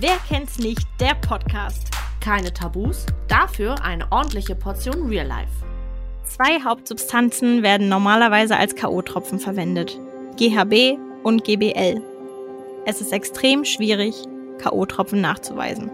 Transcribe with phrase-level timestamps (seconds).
[0.00, 0.84] Wer kennt's nicht?
[0.98, 1.88] Der Podcast.
[2.20, 5.52] Keine Tabus, dafür eine ordentliche Portion Real Life.
[6.24, 9.96] Zwei Hauptsubstanzen werden normalerweise als K.O.-Tropfen verwendet:
[10.36, 12.02] GHB und GBL.
[12.86, 14.16] Es ist extrem schwierig,
[14.58, 15.92] K.O.-Tropfen nachzuweisen.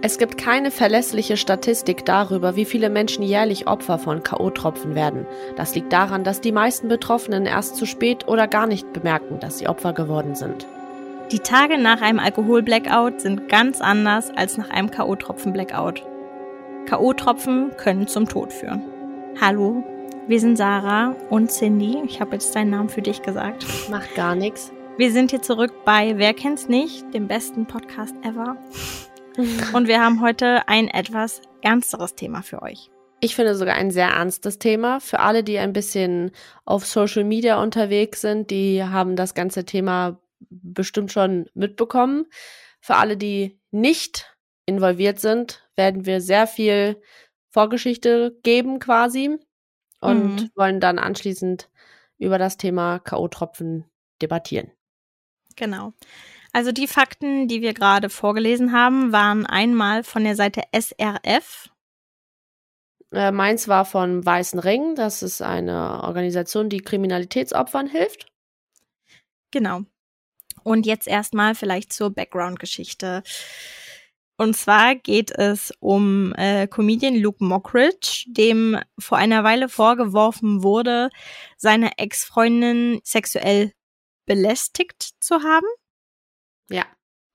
[0.00, 5.26] Es gibt keine verlässliche Statistik darüber, wie viele Menschen jährlich Opfer von K.O.-Tropfen werden.
[5.56, 9.58] Das liegt daran, dass die meisten Betroffenen erst zu spät oder gar nicht bemerken, dass
[9.58, 10.66] sie Opfer geworden sind.
[11.32, 16.02] Die Tage nach einem Alkohol-Blackout sind ganz anders als nach einem K.O.-Tropfen-Blackout.
[16.84, 18.82] K.O.-Tropfen können zum Tod führen.
[19.40, 19.82] Hallo,
[20.28, 22.02] wir sind Sarah und Cindy.
[22.04, 23.64] Ich habe jetzt deinen Namen für dich gesagt.
[23.90, 24.70] Macht gar nichts.
[24.98, 28.56] Wir sind hier zurück bei Wer kennt's nicht, dem besten Podcast ever.
[29.72, 32.90] Und wir haben heute ein etwas ernsteres Thema für euch.
[33.20, 35.00] Ich finde sogar ein sehr ernstes Thema.
[35.00, 36.32] Für alle, die ein bisschen
[36.66, 40.18] auf Social Media unterwegs sind, die haben das ganze Thema
[40.50, 42.26] bestimmt schon mitbekommen.
[42.80, 47.00] Für alle, die nicht involviert sind, werden wir sehr viel
[47.50, 49.38] Vorgeschichte geben quasi
[50.00, 50.50] und mhm.
[50.54, 51.70] wollen dann anschließend
[52.18, 53.84] über das Thema K.O.-Tropfen
[54.20, 54.70] debattieren.
[55.56, 55.92] Genau.
[56.52, 61.70] Also die Fakten, die wir gerade vorgelesen haben, waren einmal von der Seite SRF.
[63.12, 64.94] Äh, meins war von Weißen Ring.
[64.94, 68.32] Das ist eine Organisation, die Kriminalitätsopfern hilft.
[69.50, 69.82] Genau.
[70.64, 73.22] Und jetzt erstmal vielleicht zur Background-Geschichte.
[74.36, 81.10] Und zwar geht es um äh, Comedian Luke Mockridge, dem vor einer Weile vorgeworfen wurde,
[81.56, 83.72] seine Ex-Freundin sexuell
[84.26, 85.66] belästigt zu haben.
[86.68, 86.84] Ja.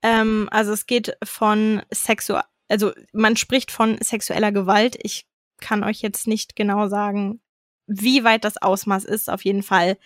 [0.03, 4.97] Ähm, also es geht von sexuell, also man spricht von sexueller Gewalt.
[5.01, 5.25] Ich
[5.61, 7.41] kann euch jetzt nicht genau sagen,
[7.87, 9.29] wie weit das Ausmaß ist.
[9.29, 9.97] Auf jeden Fall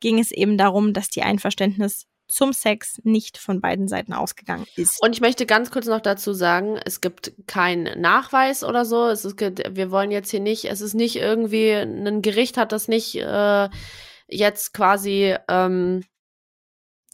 [0.00, 5.02] ging es eben darum, dass die Einverständnis zum Sex nicht von beiden Seiten ausgegangen ist.
[5.02, 9.06] Und ich möchte ganz kurz noch dazu sagen, es gibt keinen Nachweis oder so.
[9.06, 12.86] Es ist, wir wollen jetzt hier nicht, es ist nicht irgendwie, ein Gericht hat das
[12.86, 13.68] nicht äh,
[14.28, 16.04] jetzt quasi, ähm,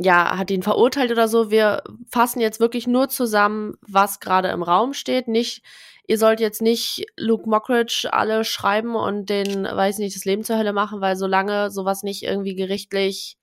[0.01, 1.53] ja, hat ihn verurteilt oder so.
[1.53, 5.29] Wir fassen jetzt wirklich nur zusammen, was gerade im Raum steht.
[5.29, 5.63] Nicht,
[6.09, 10.59] ihr sollt jetzt nicht Luke Mockridge alle schreiben und den, weiß nicht, das Leben zur
[10.59, 13.39] Hölle machen, weil solange sowas nicht irgendwie gerichtlich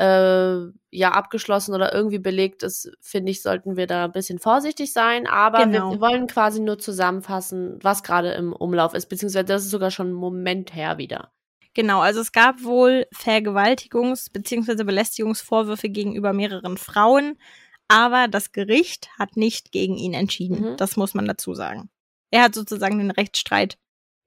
[0.00, 4.94] äh, ja abgeschlossen oder irgendwie belegt ist, finde ich, sollten wir da ein bisschen vorsichtig
[4.94, 5.26] sein.
[5.26, 5.92] Aber genau.
[5.92, 10.10] wir wollen quasi nur zusammenfassen, was gerade im Umlauf ist, beziehungsweise das ist sogar schon
[10.10, 11.32] ein Moment her wieder.
[11.74, 14.84] Genau, also es gab wohl Vergewaltigungs- bzw.
[14.84, 17.38] Belästigungsvorwürfe gegenüber mehreren Frauen,
[17.86, 20.72] aber das Gericht hat nicht gegen ihn entschieden.
[20.72, 20.76] Mhm.
[20.78, 21.90] Das muss man dazu sagen.
[22.30, 23.78] Er hat sozusagen den Rechtsstreit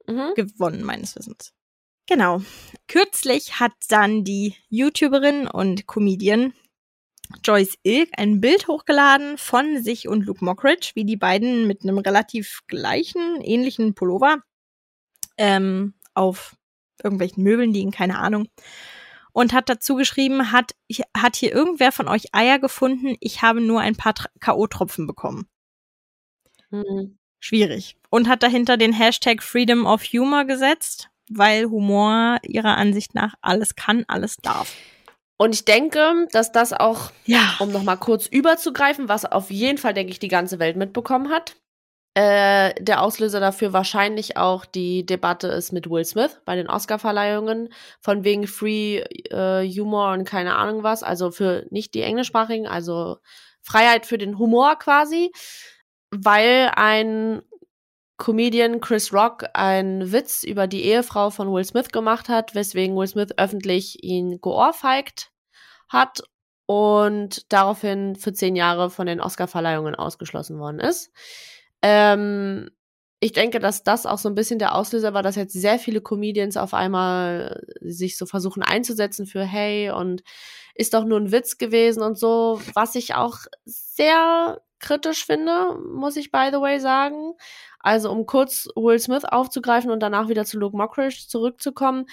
[0.06, 0.32] mhm.
[0.36, 1.52] gewonnen, meines Wissens.
[2.06, 2.42] Genau.
[2.86, 6.52] Kürzlich hat dann die YouTuberin und Comedian
[7.42, 11.98] Joyce Ilk ein Bild hochgeladen von sich und Luke Mockridge, wie die beiden mit einem
[11.98, 14.42] relativ gleichen, ähnlichen Pullover
[15.38, 16.56] ähm, auf
[17.02, 18.48] irgendwelchen Möbeln liegen, keine Ahnung.
[19.32, 20.76] Und hat dazu geschrieben, hat,
[21.16, 23.16] hat hier irgendwer von euch Eier gefunden?
[23.18, 25.48] Ich habe nur ein paar K.O.-Tropfen bekommen.
[26.70, 27.18] Mhm.
[27.40, 27.96] Schwierig.
[28.10, 33.76] Und hat dahinter den Hashtag Freedom of Humor gesetzt weil Humor ihrer Ansicht nach alles
[33.76, 34.74] kann, alles darf.
[35.36, 37.56] Und ich denke, dass das auch, ja.
[37.58, 41.56] um nochmal kurz überzugreifen, was auf jeden Fall, denke ich, die ganze Welt mitbekommen hat,
[42.16, 47.70] äh, der Auslöser dafür wahrscheinlich auch die Debatte ist mit Will Smith bei den Oscar-Verleihungen,
[48.00, 53.18] von wegen Free äh, Humor und keine Ahnung was, also für nicht die englischsprachigen, also
[53.62, 55.32] Freiheit für den Humor quasi,
[56.12, 57.42] weil ein
[58.24, 63.06] Comedian Chris Rock einen Witz über die Ehefrau von Will Smith gemacht hat, weswegen Will
[63.06, 65.30] Smith öffentlich ihn geohrfeigt
[65.90, 66.22] hat
[66.64, 71.12] und daraufhin für zehn Jahre von den Oscar-Verleihungen ausgeschlossen worden ist.
[71.82, 72.70] Ähm,
[73.20, 76.00] ich denke, dass das auch so ein bisschen der Auslöser war, dass jetzt sehr viele
[76.00, 80.22] Comedians auf einmal sich so versuchen einzusetzen für hey und
[80.74, 86.16] ist doch nur ein Witz gewesen und so, was ich auch sehr kritisch finde, muss
[86.16, 87.34] ich by the way sagen.
[87.84, 92.06] Also um kurz Will Smith aufzugreifen und danach wieder zu Luke Mockridge zurückzukommen.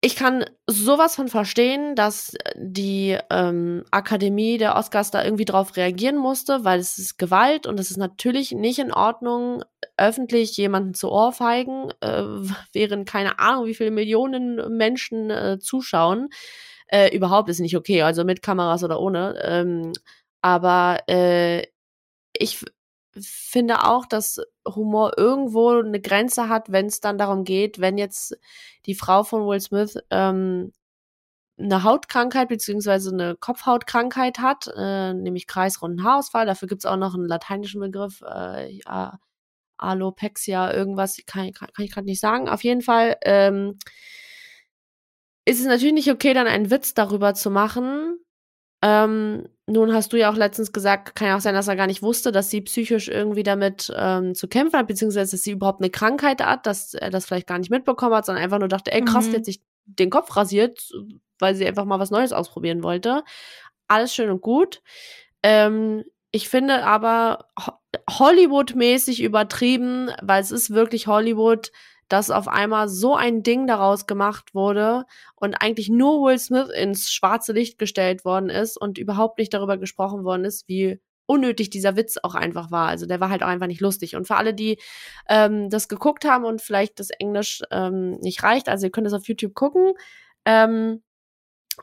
[0.00, 6.16] Ich kann sowas von verstehen, dass die ähm, Akademie der Oscars da irgendwie drauf reagieren
[6.16, 9.62] musste, weil es ist Gewalt und es ist natürlich nicht in Ordnung,
[9.98, 12.22] öffentlich jemanden zu ohrfeigen, äh,
[12.72, 16.30] während keine Ahnung, wie viele Millionen Menschen äh, zuschauen.
[16.88, 19.38] Äh, überhaupt ist nicht okay, also mit Kameras oder ohne.
[19.42, 19.92] Ähm,
[20.42, 21.62] aber äh,
[22.38, 22.64] ich
[23.20, 28.36] finde auch, dass Humor irgendwo eine Grenze hat, wenn es dann darum geht, wenn jetzt
[28.86, 30.72] die Frau von Will Smith ähm,
[31.56, 36.46] eine Hautkrankheit beziehungsweise eine Kopfhautkrankheit hat, äh, nämlich kreisrunden Haarausfall.
[36.46, 39.18] Dafür gibt's auch noch einen lateinischen Begriff, äh, ja,
[39.76, 42.48] Alopexia, irgendwas, kann, kann, kann ich gerade nicht sagen.
[42.48, 43.78] Auf jeden Fall ähm,
[45.44, 48.18] ist es natürlich nicht okay, dann einen Witz darüber zu machen.
[48.84, 51.86] Ähm, nun hast du ja auch letztens gesagt, kann ja auch sein, dass er gar
[51.86, 55.80] nicht wusste, dass sie psychisch irgendwie damit ähm, zu kämpfen hat, beziehungsweise dass sie überhaupt
[55.80, 58.92] eine Krankheit hat, dass er das vielleicht gar nicht mitbekommen hat, sondern einfach nur dachte,
[58.92, 59.30] ey krass, mhm.
[59.30, 60.92] die hat sich den Kopf rasiert,
[61.38, 63.24] weil sie einfach mal was Neues ausprobieren wollte.
[63.88, 64.82] Alles schön und gut.
[65.42, 67.46] Ähm, ich finde aber
[68.10, 71.72] Hollywood-mäßig übertrieben, weil es ist wirklich Hollywood,
[72.08, 75.04] dass auf einmal so ein Ding daraus gemacht wurde
[75.36, 79.78] und eigentlich nur Will Smith ins schwarze Licht gestellt worden ist und überhaupt nicht darüber
[79.78, 82.88] gesprochen worden ist, wie unnötig dieser Witz auch einfach war.
[82.88, 84.16] Also der war halt auch einfach nicht lustig.
[84.16, 84.78] Und für alle, die
[85.28, 89.12] ähm, das geguckt haben und vielleicht das Englisch ähm, nicht reicht, also ihr könnt es
[89.12, 89.94] auf YouTube gucken.
[90.44, 91.02] Ähm,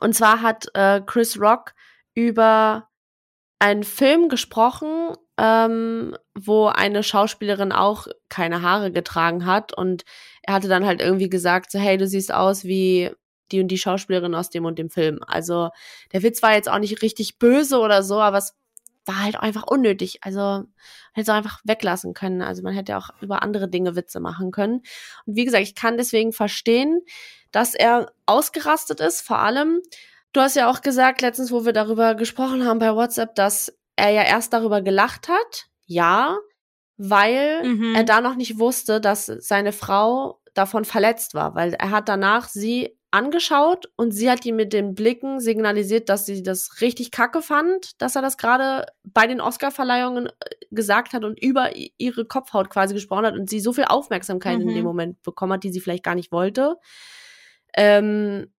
[0.00, 1.74] und zwar hat äh, Chris Rock
[2.14, 2.88] über
[3.62, 10.02] einen Film gesprochen, ähm, wo eine Schauspielerin auch keine Haare getragen hat und
[10.42, 13.12] er hatte dann halt irgendwie gesagt, so hey, du siehst aus wie
[13.52, 15.20] die und die Schauspielerin aus dem und dem Film.
[15.24, 15.68] Also
[16.12, 18.56] der Witz war jetzt auch nicht richtig böse oder so, aber es
[19.06, 20.18] war halt einfach unnötig.
[20.22, 20.64] Also
[21.12, 22.42] hätte es auch einfach weglassen können.
[22.42, 24.82] Also man hätte auch über andere Dinge Witze machen können.
[25.24, 27.02] Und wie gesagt, ich kann deswegen verstehen,
[27.52, 29.82] dass er ausgerastet ist, vor allem.
[30.32, 34.10] Du hast ja auch gesagt, letztens, wo wir darüber gesprochen haben bei WhatsApp, dass er
[34.10, 35.66] ja erst darüber gelacht hat.
[35.86, 36.38] Ja,
[36.96, 37.94] weil mhm.
[37.94, 42.48] er da noch nicht wusste, dass seine Frau davon verletzt war, weil er hat danach
[42.48, 47.42] sie angeschaut und sie hat ihm mit den Blicken signalisiert, dass sie das richtig kacke
[47.42, 50.30] fand, dass er das gerade bei den Oscar-Verleihungen äh,
[50.70, 54.62] gesagt hat und über ihre Kopfhaut quasi gesprochen hat und sie so viel Aufmerksamkeit mhm.
[54.62, 54.84] in dem mhm.
[54.84, 56.76] Moment bekommen hat, die sie vielleicht gar nicht wollte.
[57.76, 58.50] Ähm,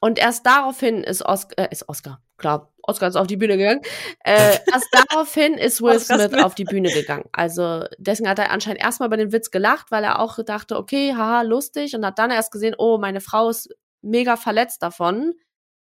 [0.00, 3.82] und erst daraufhin ist Oscar, äh, ist Oscar, klar, Oscar ist auf die Bühne gegangen.
[4.24, 7.24] Äh, erst daraufhin ist Will Smith auf die Bühne gegangen.
[7.32, 11.14] Also deswegen hat er anscheinend erstmal bei dem Witz gelacht, weil er auch dachte, okay,
[11.14, 11.94] haha, lustig.
[11.94, 13.68] Und hat dann erst gesehen, oh, meine Frau ist
[14.02, 15.34] mega verletzt davon.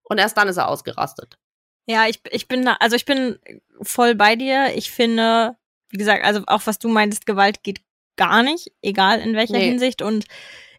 [0.04, 1.38] Und erst dann ist er ausgerastet.
[1.86, 3.40] Ja, ich, ich bin da, also ich bin
[3.82, 4.72] voll bei dir.
[4.76, 5.56] Ich finde,
[5.90, 7.82] wie gesagt, also auch was du meintest, Gewalt geht
[8.18, 9.70] gar nicht, egal in welcher nee.
[9.70, 10.02] Hinsicht.
[10.02, 10.26] Und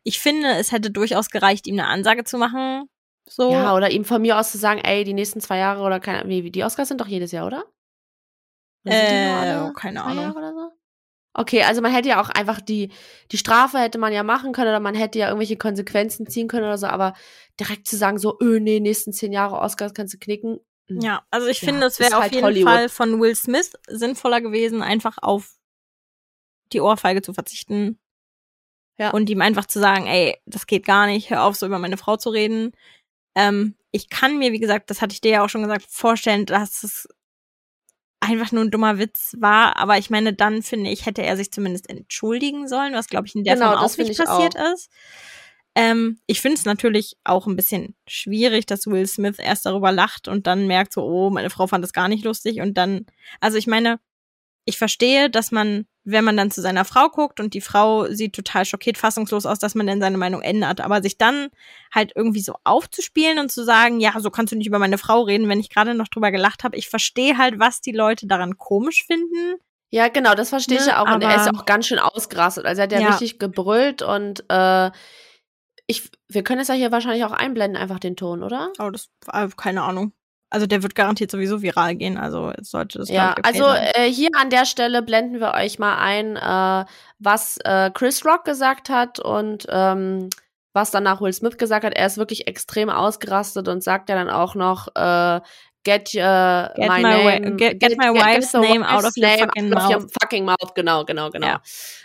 [0.03, 2.89] ich finde, es hätte durchaus gereicht, ihm eine Ansage zu machen.
[3.29, 3.53] So.
[3.53, 6.29] Ja, oder ihm von mir aus zu sagen, ey, die nächsten zwei Jahre oder keine
[6.29, 7.65] wie die Oscars sind doch jedes Jahr, oder?
[8.85, 10.33] oder äh, keine Ahnung.
[10.33, 10.73] So?
[11.35, 12.91] Okay, also man hätte ja auch einfach die,
[13.31, 16.65] die Strafe hätte man ja machen können oder man hätte ja irgendwelche Konsequenzen ziehen können
[16.65, 17.15] oder so, aber
[17.59, 20.61] direkt zu sagen, so, öh, nee, nächsten zehn Jahre Oscars kannst du knicken.
[20.89, 21.01] Hm.
[21.01, 22.73] Ja, also ich ja, finde, es wäre auf halt jeden Hollywood.
[22.73, 25.55] Fall von Will Smith sinnvoller gewesen, einfach auf
[26.73, 27.99] die Ohrfeige zu verzichten.
[28.99, 29.11] Ja.
[29.11, 31.97] Und ihm einfach zu sagen, ey, das geht gar nicht, hör auf, so über meine
[31.97, 32.73] Frau zu reden.
[33.35, 36.47] Ähm, ich kann mir, wie gesagt, das hatte ich dir ja auch schon gesagt, vorstellen,
[36.47, 37.09] dass es
[38.21, 39.77] einfach nur ein dummer Witz war.
[39.77, 43.35] Aber ich meine, dann finde ich, hätte er sich zumindest entschuldigen sollen, was, glaube ich,
[43.35, 44.73] in der genau, Form auch nicht passiert auch.
[44.73, 44.91] ist.
[45.75, 50.29] Ähm, ich finde es natürlich auch ein bisschen schwierig, dass Will Smith erst darüber lacht
[50.29, 53.07] und dann merkt so, oh, meine Frau fand das gar nicht lustig und dann,
[53.41, 53.99] also ich meine,
[54.65, 58.35] ich verstehe, dass man, wenn man dann zu seiner Frau guckt und die Frau sieht
[58.35, 60.81] total schockiert, fassungslos aus, dass man dann seine Meinung ändert.
[60.81, 61.49] Aber sich dann
[61.93, 65.23] halt irgendwie so aufzuspielen und zu sagen, ja, so kannst du nicht über meine Frau
[65.23, 66.77] reden, wenn ich gerade noch drüber gelacht habe.
[66.77, 69.57] Ich verstehe halt, was die Leute daran komisch finden.
[69.91, 71.15] Ja, genau, das verstehe ich ne, ja auch.
[71.15, 72.65] Und er ist ja auch ganz schön ausgerastet.
[72.65, 73.09] Also er hat ja, ja.
[73.11, 74.91] richtig gebrüllt und äh,
[75.87, 78.73] ich, wir können es ja hier wahrscheinlich auch einblenden, einfach den Ton, oder?
[78.79, 80.13] Oh, das, äh, keine Ahnung.
[80.53, 84.29] Also der wird garantiert sowieso viral gehen, also sollte das Ja, okay also äh, hier
[84.39, 86.85] an der Stelle blenden wir euch mal ein, äh,
[87.19, 90.29] was äh, Chris Rock gesagt hat und ähm,
[90.75, 91.95] was danach Will Smith gesagt hat.
[91.95, 95.41] Er ist wirklich extrem ausgerastet und sagt ja dann auch noch, äh,
[95.85, 99.71] get, uh, get my, my name, get, get, my wife's name out of, your fucking,
[99.71, 99.91] mouth.
[99.91, 100.75] your fucking mouth.
[100.75, 101.47] Genau, genau, genau.
[101.47, 101.63] Ja.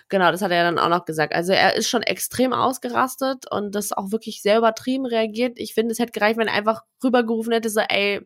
[0.10, 1.34] Genau, das hat er dann auch noch gesagt.
[1.36, 5.60] Also er ist schon extrem ausgerastet und das auch wirklich sehr übertrieben reagiert.
[5.60, 8.26] Ich finde, es hätte gereicht, wenn er einfach rübergerufen hätte, so, ey,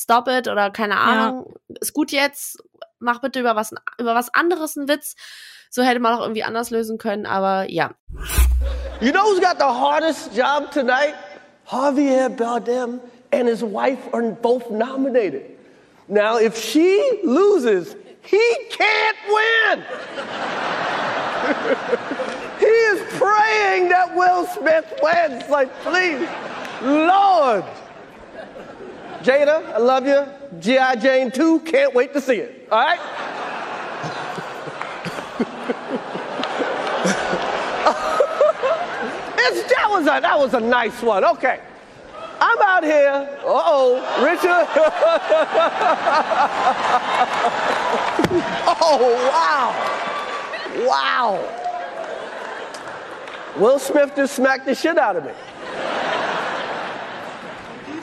[0.00, 1.76] stop it oder keine Ahnung, ja.
[1.80, 2.62] ist gut jetzt,
[2.98, 5.14] mach bitte über was, über was anderes einen Witz.
[5.68, 7.90] So hätte man auch irgendwie anders lösen können, aber ja.
[9.00, 11.14] You know who's got the hardest job tonight?
[11.70, 13.00] Javier Bardem
[13.32, 15.56] and his wife are both nominated.
[16.08, 19.80] Now, if she loses, he can't win.
[22.58, 25.48] he is praying that Will Smith wins.
[25.48, 26.28] Like, please,
[26.82, 27.64] Lord.
[29.22, 30.26] Jada, I love you.
[30.60, 30.96] G.I.
[30.96, 32.68] Jane 2, can't wait to see it.
[32.70, 32.98] All right?
[39.68, 41.24] that, was a, that was a nice one.
[41.24, 41.60] Okay.
[42.40, 43.28] I'm out here.
[43.42, 44.48] Uh oh, Richard.
[48.80, 48.98] oh,
[49.30, 49.74] wow.
[50.88, 51.38] Wow.
[53.58, 55.32] Will Smith just smacked the shit out of me.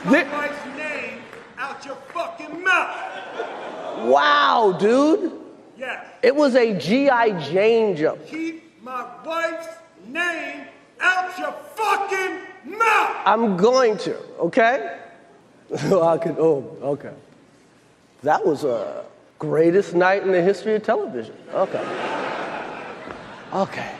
[0.03, 0.66] Keep my wife's name
[1.77, 4.07] out your fucking mouth.
[4.07, 5.34] Wow, dude.
[5.77, 6.05] Yes.
[6.24, 7.39] It was a G.I.
[7.50, 8.25] Jane jump.
[8.25, 9.67] Keep my wife's
[10.07, 10.65] name
[11.00, 13.15] out your fucking mouth.
[13.25, 15.00] I'm going to, okay?
[15.74, 17.13] I could, oh, okay.
[18.24, 19.05] That was a
[19.38, 21.36] greatest night in the history of television.
[21.53, 21.86] Okay.
[23.53, 23.96] Okay.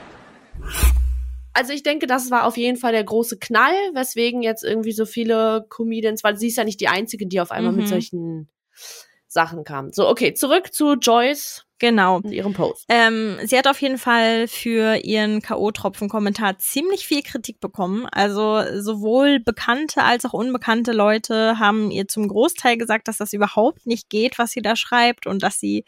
[1.58, 5.08] Also ich denke, das war auf jeden Fall der große Knall, weswegen jetzt irgendwie so
[5.08, 7.80] viele Comedians, weil sie ist ja nicht die einzige, die auf einmal mhm.
[7.80, 8.48] mit solchen
[9.28, 9.92] Sachen kam.
[9.92, 11.66] So, okay, zurück zu Joyce.
[11.80, 12.20] Genau.
[12.20, 12.86] In ihrem Post.
[12.90, 18.06] Ähm, sie hat auf jeden Fall für ihren K.O.-Tropfen-Kommentar ziemlich viel Kritik bekommen.
[18.12, 23.88] Also sowohl bekannte als auch unbekannte Leute haben ihr zum Großteil gesagt, dass das überhaupt
[23.88, 25.86] nicht geht, was sie da schreibt und dass sie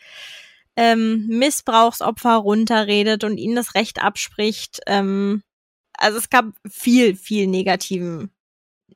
[0.75, 4.79] ähm, Missbrauchsopfer runterredet und ihnen das Recht abspricht.
[4.87, 5.43] Ähm,
[5.99, 8.31] also es gab viel, viel negativen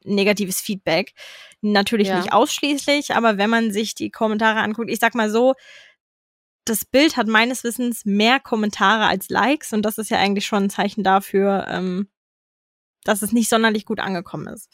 [0.05, 1.13] negatives Feedback.
[1.61, 2.17] Natürlich ja.
[2.17, 5.53] nicht ausschließlich, aber wenn man sich die Kommentare anguckt, ich sag mal so,
[6.65, 10.63] das Bild hat meines Wissens mehr Kommentare als Likes und das ist ja eigentlich schon
[10.63, 12.07] ein Zeichen dafür, ähm,
[13.03, 14.69] dass es nicht sonderlich gut angekommen ist.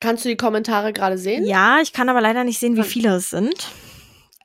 [0.00, 1.46] Kannst du die Kommentare gerade sehen?
[1.46, 3.68] Ja, ich kann aber leider nicht sehen, wie viele es sind.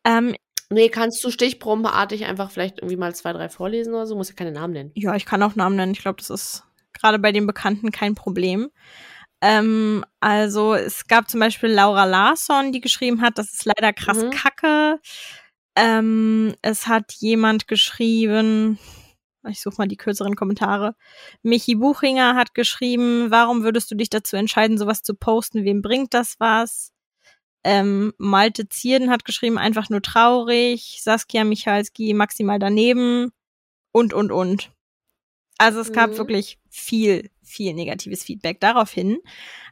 [0.03, 0.35] Ähm,
[0.69, 4.15] nee, kannst du stichprobenartig einfach vielleicht irgendwie mal zwei, drei vorlesen oder so?
[4.15, 4.91] Muss ja keine Namen nennen.
[4.95, 5.93] Ja, ich kann auch Namen nennen.
[5.93, 6.63] Ich glaube, das ist
[6.99, 8.69] gerade bei den Bekannten kein Problem.
[9.41, 14.23] Ähm, also es gab zum Beispiel Laura Larsson, die geschrieben hat, das ist leider krass
[14.23, 14.31] mhm.
[14.31, 14.99] kacke.
[15.75, 18.79] Ähm, es hat jemand geschrieben,
[19.49, 20.95] ich suche mal die kürzeren Kommentare.
[21.43, 25.63] Michi Buchinger hat geschrieben, warum würdest du dich dazu entscheiden, sowas zu posten?
[25.63, 26.91] Wem bringt das was?
[27.63, 30.99] Ähm, Malte Zierden hat geschrieben, einfach nur traurig.
[31.01, 33.31] Saskia Michalski maximal daneben.
[33.91, 34.71] Und, und, und.
[35.57, 36.17] Also es gab mhm.
[36.17, 38.59] wirklich viel, viel negatives Feedback.
[38.59, 39.17] Daraufhin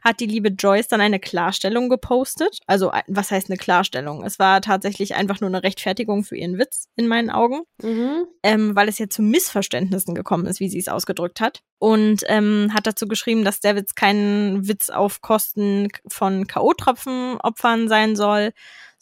[0.02, 2.60] hat die liebe Joyce dann eine Klarstellung gepostet.
[2.66, 4.24] Also, was heißt eine Klarstellung?
[4.24, 8.26] Es war tatsächlich einfach nur eine Rechtfertigung für ihren Witz in meinen Augen, mhm.
[8.42, 11.62] ähm, weil es ja zu Missverständnissen gekommen ist, wie sie es ausgedrückt hat.
[11.78, 18.16] Und ähm, hat dazu geschrieben, dass der Witz kein Witz auf Kosten von K.O.-Tropfen-Opfern sein
[18.16, 18.52] soll,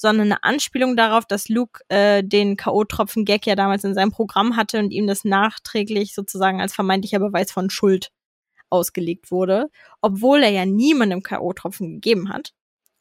[0.02, 4.80] sondern eine Anspielung darauf, dass Luke äh, den K.O.-Tropfen-Gag ja damals in seinem Programm hatte
[4.80, 7.91] und ihm das nachträglich sozusagen als vermeintlicher Beweis von Schuld
[8.70, 9.68] ausgelegt wurde,
[10.00, 12.52] obwohl er ja niemandem K.O.-Tropfen gegeben hat.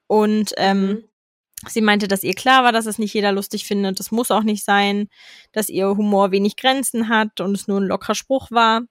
[0.07, 1.03] Und ähm, mhm.
[1.67, 3.99] sie meinte, dass ihr klar war, dass es nicht jeder lustig findet.
[3.99, 5.07] Das muss auch nicht sein,
[5.53, 8.81] dass ihr Humor wenig Grenzen hat und es nur ein lockerer Spruch war.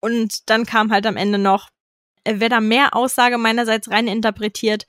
[0.00, 1.70] Und dann kam halt am Ende noch,
[2.24, 4.86] äh, wer da mehr Aussage meinerseits rein interpretiert,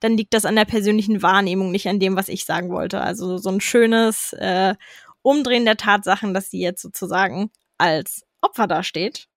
[0.00, 3.00] dann liegt das an der persönlichen Wahrnehmung, nicht an dem, was ich sagen wollte.
[3.00, 4.74] Also so ein schönes äh,
[5.22, 9.28] Umdrehen der Tatsachen, dass sie jetzt sozusagen als Opfer dasteht,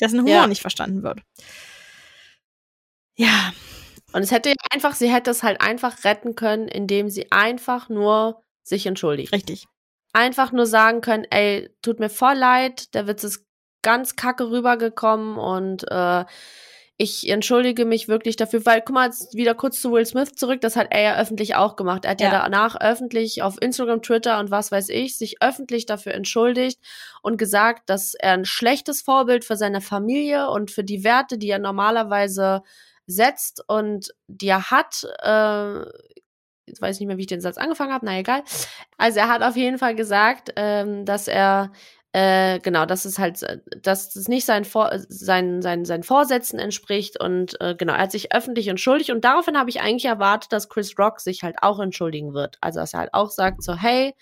[0.00, 0.46] dessen Humor ja.
[0.46, 1.20] nicht verstanden wird.
[3.14, 3.52] Ja.
[4.12, 8.42] Und es hätte einfach, sie hätte es halt einfach retten können, indem sie einfach nur
[8.62, 9.32] sich entschuldigt.
[9.32, 9.66] Richtig.
[10.12, 13.46] Einfach nur sagen können, ey, tut mir voll leid, der Witz ist
[13.82, 16.24] ganz kacke rübergekommen und äh,
[16.98, 20.60] ich entschuldige mich wirklich dafür, weil, guck mal, jetzt wieder kurz zu Will Smith zurück,
[20.60, 22.04] das hat er ja öffentlich auch gemacht.
[22.04, 25.86] Er hat ja, ja danach öffentlich auf Instagram, Twitter und was weiß ich, sich öffentlich
[25.86, 26.80] dafür entschuldigt
[27.22, 31.50] und gesagt, dass er ein schlechtes Vorbild für seine Familie und für die Werte, die
[31.50, 32.62] er normalerweise
[33.06, 35.80] setzt und die er hat, äh,
[36.66, 38.44] ich weiß nicht mehr, wie ich den Satz angefangen habe, na egal.
[38.96, 41.72] Also er hat auf jeden Fall gesagt, ähm, dass er
[42.12, 43.40] äh, genau, dass es halt,
[43.80, 48.12] dass es nicht sein, Vor sein, sein, sein Vorsätzen entspricht und äh, genau, er hat
[48.12, 51.80] sich öffentlich entschuldigt und daraufhin habe ich eigentlich erwartet, dass Chris Rock sich halt auch
[51.80, 52.58] entschuldigen wird.
[52.60, 54.14] Also, dass er halt auch sagt so, hey,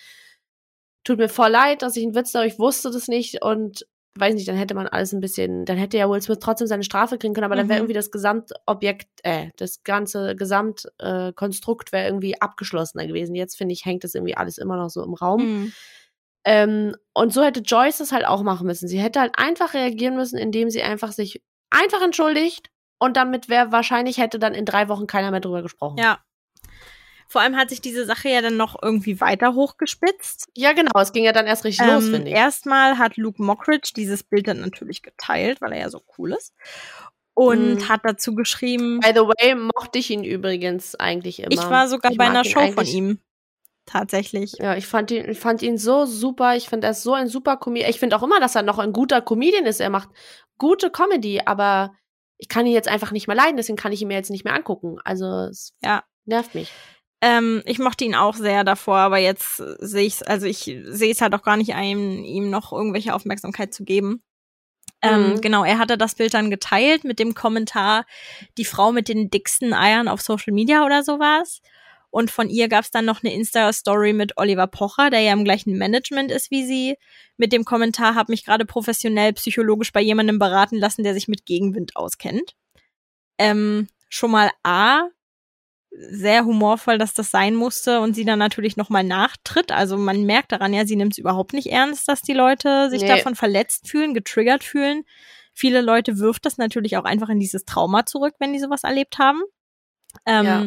[1.03, 4.35] tut mir voll leid, dass ich einen Witz da, ich wusste das nicht und weiß
[4.35, 7.19] nicht, dann hätte man alles ein bisschen, dann hätte ja Will Smith trotzdem seine Strafe
[7.19, 7.61] kriegen können, aber mhm.
[7.61, 13.35] dann wäre irgendwie das Gesamtobjekt, äh, das ganze Gesamtkonstrukt äh, wäre irgendwie abgeschlossener gewesen.
[13.35, 15.43] Jetzt finde ich, hängt das irgendwie alles immer noch so im Raum.
[15.43, 15.73] Mhm.
[16.45, 18.89] Ähm, und so hätte Joyce das halt auch machen müssen.
[18.89, 23.73] Sie hätte halt einfach reagieren müssen, indem sie einfach sich einfach entschuldigt und damit wäre
[23.73, 25.99] wahrscheinlich hätte dann in drei Wochen keiner mehr drüber gesprochen.
[25.99, 26.21] Ja.
[27.29, 30.49] Vor allem hat sich diese Sache ja dann noch irgendwie weiter hochgespitzt.
[30.57, 31.01] Ja, genau.
[31.01, 32.35] Es ging ja dann erst richtig ähm, los, finde ich.
[32.35, 36.53] Erstmal hat Luke Mockridge dieses Bild dann natürlich geteilt, weil er ja so cool ist.
[37.33, 37.89] Und mm.
[37.89, 38.99] hat dazu geschrieben.
[38.99, 41.53] By the way, mochte ich ihn übrigens eigentlich immer.
[41.53, 43.21] Ich war sogar ich bei einer Show von ihm
[43.91, 44.53] tatsächlich.
[44.59, 46.57] Ja, ich fand ihn, ich fand ihn so super.
[46.57, 47.91] Ich finde, er ist so ein super Comedian.
[47.91, 49.81] Ich finde auch immer, dass er noch ein guter Comedian ist.
[49.81, 50.09] Er macht
[50.59, 51.93] gute Comedy, aber
[52.39, 54.45] ich kann ihn jetzt einfach nicht mehr leiden, deswegen kann ich ihn mir jetzt nicht
[54.45, 54.97] mehr angucken.
[55.05, 56.03] Also es ja.
[56.25, 56.71] nervt mich.
[57.23, 61.13] Ähm, ich mochte ihn auch sehr davor, aber jetzt sehe ich es, also ich sehe
[61.13, 64.23] es halt auch gar nicht ein, ihm noch irgendwelche Aufmerksamkeit zu geben.
[65.03, 65.41] Ähm, mhm.
[65.41, 68.07] Genau, er hatte das Bild dann geteilt mit dem Kommentar,
[68.57, 71.61] die Frau mit den dicksten Eiern auf Social Media oder sowas.
[72.11, 75.45] Und von ihr gab es dann noch eine Insta-Story mit Oliver Pocher, der ja im
[75.45, 76.97] gleichen Management ist wie sie,
[77.37, 81.47] mit dem Kommentar, habe mich gerade professionell psychologisch bei jemandem beraten lassen, der sich mit
[81.47, 82.57] Gegenwind auskennt.
[83.39, 85.09] Ähm, schon mal A,
[85.93, 89.73] sehr humorvoll, dass das sein musste und sie dann natürlich nochmal nachtritt.
[89.73, 93.03] Also man merkt daran ja, sie nimmt es überhaupt nicht ernst, dass die Leute sich
[93.03, 93.09] nee.
[93.09, 95.05] davon verletzt fühlen, getriggert fühlen.
[95.53, 99.19] Viele Leute wirft das natürlich auch einfach in dieses Trauma zurück, wenn die sowas erlebt
[99.19, 99.43] haben.
[100.27, 100.67] Ähm, ja.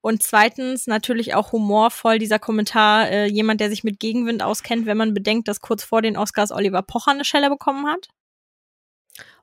[0.00, 4.96] Und zweitens natürlich auch humorvoll dieser Kommentar, äh, jemand, der sich mit Gegenwind auskennt, wenn
[4.96, 8.08] man bedenkt, dass kurz vor den Oscars Oliver Pocher eine Schelle bekommen hat.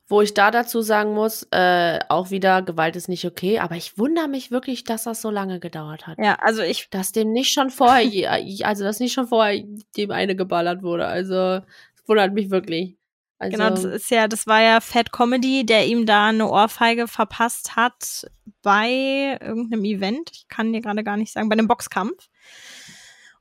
[0.08, 3.98] Wo ich da dazu sagen muss, äh, auch wieder, Gewalt ist nicht okay, aber ich
[3.98, 6.20] wundere mich wirklich, dass das so lange gedauert hat.
[6.20, 6.90] Ja, also ich.
[6.92, 8.32] Dass dem nicht schon vorher,
[8.68, 9.64] also dass nicht schon vorher
[9.98, 11.08] dem eine geballert wurde.
[11.08, 11.62] Also,
[12.06, 12.98] wundert mich wirklich.
[13.38, 17.08] Also, genau, das ist ja, das war ja Fat Comedy, der ihm da eine Ohrfeige
[17.08, 18.26] verpasst hat
[18.62, 20.32] bei irgendeinem Event.
[20.32, 22.30] Ich kann dir gerade gar nicht sagen, bei einem Boxkampf.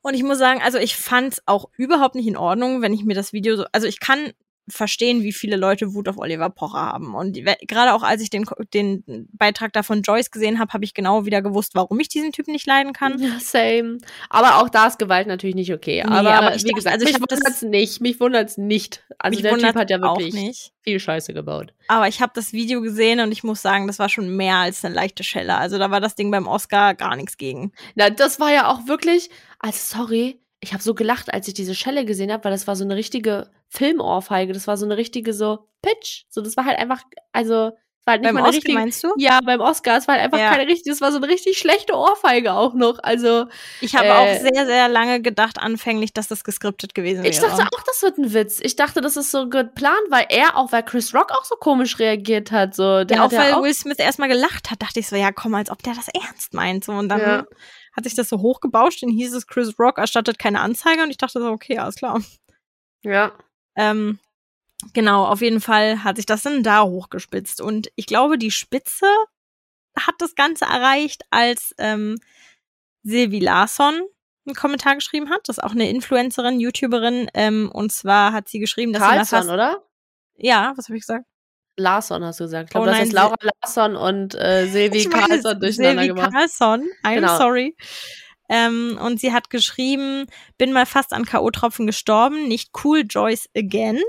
[0.02, 3.04] Und ich muss sagen, also ich fand es auch überhaupt nicht in Ordnung, wenn ich
[3.04, 4.32] mir das Video so, also ich kann
[4.68, 7.14] verstehen, wie viele Leute Wut auf Oliver Pocher haben.
[7.14, 10.94] Und gerade auch als ich den, den Beitrag da von Joyce gesehen habe, habe ich
[10.94, 13.20] genau wieder gewusst, warum ich diesen Typen nicht leiden kann.
[13.20, 13.98] Ja, same.
[14.30, 16.02] Aber auch da ist Gewalt natürlich nicht okay.
[16.06, 18.00] Nee, aber, aber wie gesagt, also mich wundert's nicht.
[18.00, 19.04] Mich wundert's nicht.
[19.18, 21.74] Also der Typ hat ja wirklich viel Scheiße gebaut.
[21.88, 24.84] Aber ich habe das Video gesehen und ich muss sagen, das war schon mehr als
[24.84, 25.56] eine leichte Schelle.
[25.56, 27.72] Also da war das Ding beim Oscar gar nichts gegen.
[27.94, 31.74] Na, das war ja auch wirklich, also sorry, ich habe so gelacht, als ich diese
[31.74, 34.52] Schelle gesehen habe, weil das war so eine richtige Filmohrfeige.
[34.52, 36.24] Das war so eine richtige so Pitch.
[36.28, 37.02] So, das war halt einfach,
[37.32, 37.72] also
[38.06, 39.14] war halt nicht beim mal eine Oscar richtige, meinst du?
[39.16, 39.96] Ja, beim Oscar.
[39.96, 40.50] Es war halt einfach ja.
[40.50, 42.98] keine richtige, es war so eine richtig schlechte Ohrfeige auch noch.
[43.02, 43.46] Also
[43.80, 47.32] ich habe äh, auch sehr, sehr lange gedacht anfänglich, dass das geskriptet gewesen wäre.
[47.32, 48.60] Ich dachte auch, das wird ein Witz.
[48.62, 51.98] Ich dachte, das ist so geplant, weil er auch, weil Chris Rock auch so komisch
[51.98, 52.74] reagiert hat.
[52.74, 55.32] So, der ja, auch weil auch Will Smith erstmal gelacht hat, dachte ich so, ja,
[55.32, 56.84] komm, als ob der das ernst meint.
[56.84, 57.44] So und dann ja
[57.94, 61.16] hat sich das so hochgebauscht, dann hieß es, Chris Rock erstattet keine Anzeige und ich
[61.16, 62.20] dachte so, okay, alles klar.
[63.02, 63.32] Ja.
[63.76, 64.18] Ähm,
[64.92, 67.60] genau, auf jeden Fall hat sich das dann da hochgespitzt.
[67.60, 69.06] Und ich glaube, die Spitze
[69.98, 72.18] hat das Ganze erreicht, als ähm,
[73.02, 74.02] Silvi Larsson
[74.46, 75.48] einen Kommentar geschrieben hat.
[75.48, 77.30] Das ist auch eine Influencerin, YouTuberin.
[77.34, 79.82] Ähm, und zwar hat sie geschrieben, dass Carlson, sie oder?
[80.36, 81.24] Ja, was habe ich gesagt?
[81.76, 82.68] Larsson hast du gesagt.
[82.68, 86.32] Ich glaube, oh, das ist Laura Larsson und äh, Silvi Carlson durcheinander Silvi gemacht.
[86.32, 87.36] Carlson, I'm genau.
[87.36, 87.76] sorry.
[88.48, 90.26] Ähm, und sie hat geschrieben,
[90.58, 94.00] bin mal fast an K.O.-Tropfen gestorben, nicht cool, Joyce again.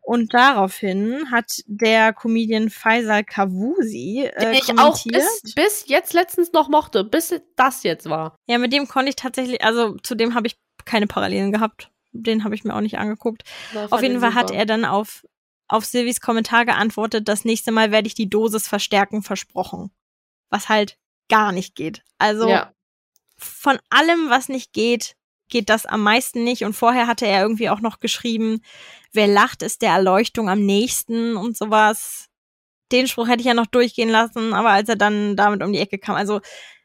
[0.00, 6.52] Und daraufhin hat der Comedian Faisal Kavusi äh, Den ich auch bis, bis jetzt letztens
[6.52, 8.34] noch mochte, bis das jetzt war.
[8.48, 11.90] Ja, mit dem konnte ich tatsächlich, also zu dem habe ich keine Parallelen gehabt.
[12.10, 13.44] Den habe ich mir auch nicht angeguckt.
[13.90, 15.24] Auf jeden Fall hat er dann auf
[15.72, 19.90] auf Silvis Kommentar geantwortet, das nächste Mal werde ich die Dosis verstärken, versprochen.
[20.50, 20.98] Was halt
[21.30, 22.04] gar nicht geht.
[22.18, 22.74] Also ja.
[23.42, 25.14] Von allem, was nicht geht,
[25.48, 26.64] geht das am meisten nicht.
[26.64, 28.62] Und vorher hatte er irgendwie auch noch geschrieben,
[29.12, 32.28] wer lacht, ist der Erleuchtung am nächsten und sowas.
[32.90, 35.78] Den Spruch hätte ich ja noch durchgehen lassen, aber als er dann damit um die
[35.78, 36.40] Ecke kam, also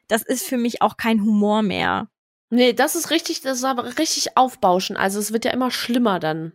[0.06, 2.08] das ist für mich auch kein Humor mehr.
[2.50, 4.96] Nee, das ist richtig, das ist aber richtig aufbauschen.
[4.96, 6.52] Also es wird ja immer schlimmer dann.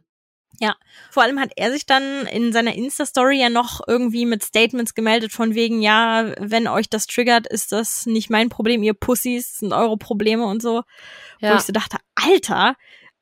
[0.59, 0.75] Ja,
[1.09, 5.31] vor allem hat er sich dann in seiner Insta-Story ja noch irgendwie mit Statements gemeldet
[5.31, 9.73] von wegen, ja, wenn euch das triggert, ist das nicht mein Problem, ihr Pussys, sind
[9.73, 10.83] eure Probleme und so.
[11.39, 11.51] Ja.
[11.51, 12.75] Wo ich so dachte, Alter,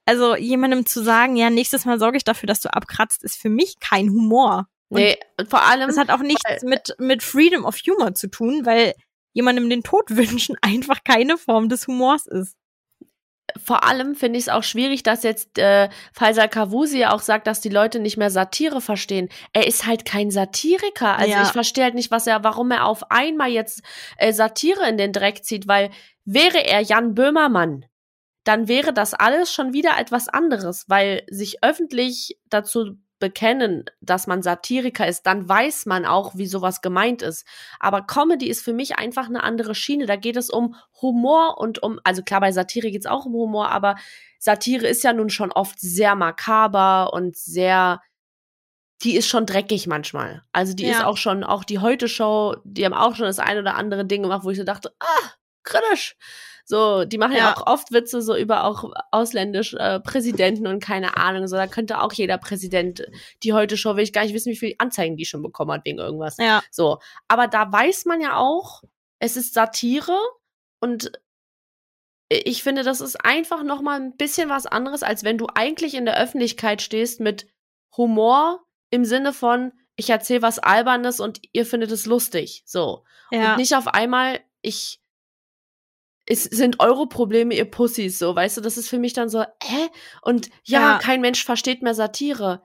[0.06, 3.50] also jemandem zu sagen, ja, nächstes Mal sorge ich dafür, dass du abkratzt, ist für
[3.50, 4.67] mich kein Humor.
[4.89, 5.17] Und nee,
[5.48, 5.88] vor allem.
[5.88, 8.94] Das hat auch nichts mit, mit Freedom of Humor zu tun, weil
[9.32, 12.58] jemandem den Tod wünschen einfach keine Form des Humors ist
[13.63, 17.62] vor allem finde ich es auch schwierig, dass jetzt äh, Faisal Kavusi auch sagt, dass
[17.62, 19.30] die Leute nicht mehr Satire verstehen.
[19.54, 21.17] Er ist halt kein Satiriker.
[21.17, 21.43] Also ja.
[21.43, 23.82] ich verstehe halt nicht, was er, warum er auf einmal jetzt
[24.17, 25.91] äh, Satire in den Dreck zieht, weil
[26.26, 27.86] wäre er Jan Böhmermann,
[28.43, 34.42] dann wäre das alles schon wieder etwas anderes, weil sich öffentlich dazu bekennen, dass man
[34.42, 37.48] Satiriker ist, dann weiß man auch, wie sowas gemeint ist.
[37.80, 40.06] Aber Comedy ist für mich einfach eine andere Schiene.
[40.06, 43.34] Da geht es um Humor und um, also klar, bei Satire geht es auch um
[43.34, 43.96] Humor, aber
[44.38, 48.02] Satire ist ja nun schon oft sehr makaber und sehr,
[49.04, 50.44] die ist schon dreckig manchmal.
[50.52, 50.98] Also die ja.
[50.98, 54.24] ist auch schon, auch die Heute-Show, die haben auch schon das ein oder andere Ding
[54.24, 55.30] gemacht, wo ich so dachte, ah,
[55.64, 56.18] kritisch.
[56.72, 60.82] So, die machen ja, ja auch oft Witze so über auch ausländische äh, Präsidenten und
[60.82, 61.50] keine Ahnung.
[61.50, 63.06] So, da könnte auch jeder Präsident,
[63.44, 65.84] die heute Show, will ich gar nicht wissen, wie viele Anzeigen die schon bekommen hat
[65.84, 66.38] wegen irgendwas.
[66.38, 66.64] Ja.
[66.72, 67.00] So.
[67.28, 68.84] Aber da weiß man ja auch,
[69.20, 70.18] es ist Satire
[70.80, 71.12] und
[72.30, 75.94] ich finde, das ist einfach noch mal ein bisschen was anderes, als wenn du eigentlich
[75.94, 77.48] in der Öffentlichkeit stehst mit
[77.98, 82.64] Humor im Sinne von, ich erzähle was Albernes und ihr findet es lustig.
[82.66, 83.04] So.
[83.30, 83.52] Ja.
[83.52, 85.01] Und nicht auf einmal, ich
[86.32, 89.41] es sind eure Probleme, ihr Pussys, so, weißt du, das ist für mich dann so,
[89.41, 89.89] hä?
[90.22, 90.98] Und ja, ja.
[91.00, 92.63] kein Mensch versteht mehr Satire.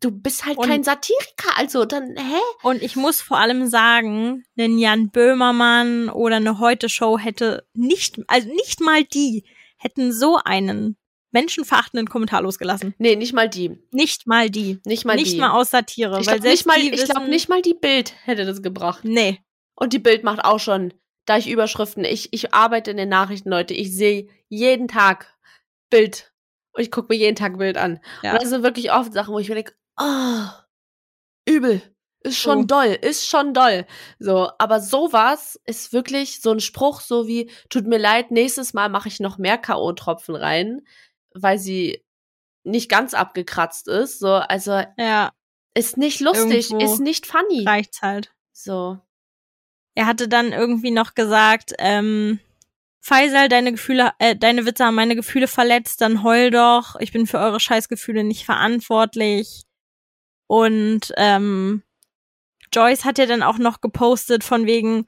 [0.00, 2.40] Du bist halt und, kein Satiriker, also dann, hä?
[2.62, 8.48] Und ich muss vor allem sagen, ein Jan Böhmermann oder eine Heute-Show hätte nicht, also
[8.48, 9.44] nicht mal die,
[9.76, 10.96] hätten so einen
[11.30, 12.94] menschenverachtenden Kommentar losgelassen.
[12.98, 13.78] Nee, nicht mal die.
[13.92, 14.80] Nicht mal die.
[14.86, 15.30] Nicht mal nicht die.
[15.32, 16.18] Nicht mal aus Satire.
[16.20, 19.04] Ich glaube nicht, mal, ich glaub, nicht mal die Bild hätte das gebracht.
[19.04, 19.40] Nee.
[19.76, 20.94] Und die Bild macht auch schon,
[21.26, 25.34] da ich Überschriften, ich, ich arbeite in den Nachrichten, Leute, ich sehe jeden Tag
[25.90, 26.32] Bild.
[26.72, 28.00] Und ich gucke mir jeden Tag Bild an.
[28.22, 28.32] Ja.
[28.32, 30.46] Und das sind wirklich oft Sachen, wo ich mir denke, oh,
[31.48, 31.82] übel.
[32.20, 32.64] Ist schon oh.
[32.64, 33.86] doll, ist schon doll.
[34.18, 38.88] So, aber sowas ist wirklich so ein Spruch, so wie, tut mir leid, nächstes Mal
[38.88, 40.80] mache ich noch mehr K.O.-Tropfen rein
[41.34, 42.04] weil sie
[42.62, 44.20] nicht ganz abgekratzt ist.
[44.20, 45.32] So, also ja.
[45.74, 47.64] ist nicht lustig, Irgendwo ist nicht funny.
[47.66, 48.32] Reicht's halt.
[48.52, 48.98] So.
[49.94, 52.40] Er hatte dann irgendwie noch gesagt, ähm,
[53.00, 56.96] Faisal, deine Gefühle, äh, deine Witze haben meine Gefühle verletzt, dann heul doch.
[57.00, 59.64] Ich bin für eure Scheißgefühle nicht verantwortlich.
[60.46, 61.82] Und ähm,
[62.72, 65.06] Joyce hat ja dann auch noch gepostet von wegen,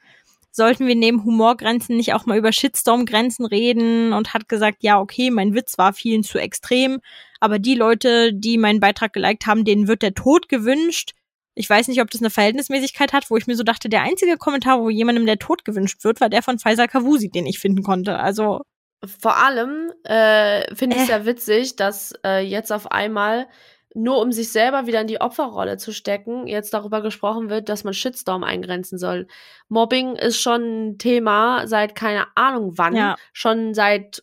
[0.53, 5.31] sollten wir neben Humorgrenzen nicht auch mal über Shitstorm-Grenzen reden und hat gesagt, ja, okay,
[5.31, 7.01] mein Witz war vielen zu extrem,
[7.41, 11.13] aber die Leute, die meinen Beitrag geliked haben, denen wird der Tod gewünscht.
[11.59, 14.37] Ich weiß nicht, ob das eine Verhältnismäßigkeit hat, wo ich mir so dachte, der einzige
[14.37, 17.83] Kommentar, wo jemandem der Tod gewünscht wird, war der von Faisal Kavusi, den ich finden
[17.83, 18.19] konnte.
[18.19, 18.61] Also
[19.05, 21.13] vor allem äh, finde ich es äh.
[21.13, 23.47] sehr witzig, dass äh, jetzt auf einmal
[23.95, 27.83] nur um sich selber wieder in die Opferrolle zu stecken, jetzt darüber gesprochen wird, dass
[27.83, 29.27] man Shitstorm eingrenzen soll.
[29.69, 33.17] Mobbing ist schon ein Thema seit keine Ahnung wann, ja.
[33.33, 34.23] schon seit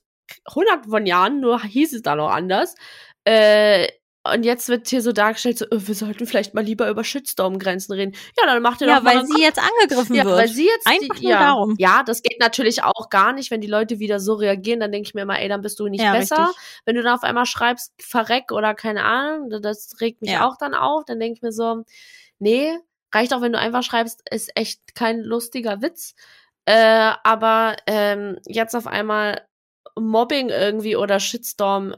[0.54, 2.76] hundert von Jahren, nur hieß es da noch anders.
[3.26, 3.88] Äh,
[4.26, 7.94] und jetzt wird hier so dargestellt, so, oh, wir sollten vielleicht mal lieber über Shitstorm-Grenzen
[7.94, 8.16] reden.
[8.40, 9.16] Ja, dann macht ihr ja, doch mal.
[9.16, 10.38] Ja, weil sie jetzt angegriffen ja, wird.
[10.38, 11.76] Weil sie jetzt Einfach die, nur ja, darum.
[11.78, 15.08] Ja, das geht natürlich auch gar nicht, wenn die Leute wieder so reagieren, dann denke
[15.08, 16.48] ich mir immer, ey, dann bist du nicht ja, besser.
[16.48, 16.82] Richtig.
[16.86, 20.48] Wenn du dann auf einmal schreibst, verreck oder keine Ahnung, das regt mich ja.
[20.48, 21.04] auch dann auf.
[21.06, 21.84] Dann denke ich mir so,
[22.40, 22.78] nee,
[23.14, 26.16] reicht auch, wenn du einfach schreibst, ist echt kein lustiger Witz.
[26.66, 29.46] Äh, aber ähm, jetzt auf einmal
[30.00, 31.96] Mobbing irgendwie oder Shitstorm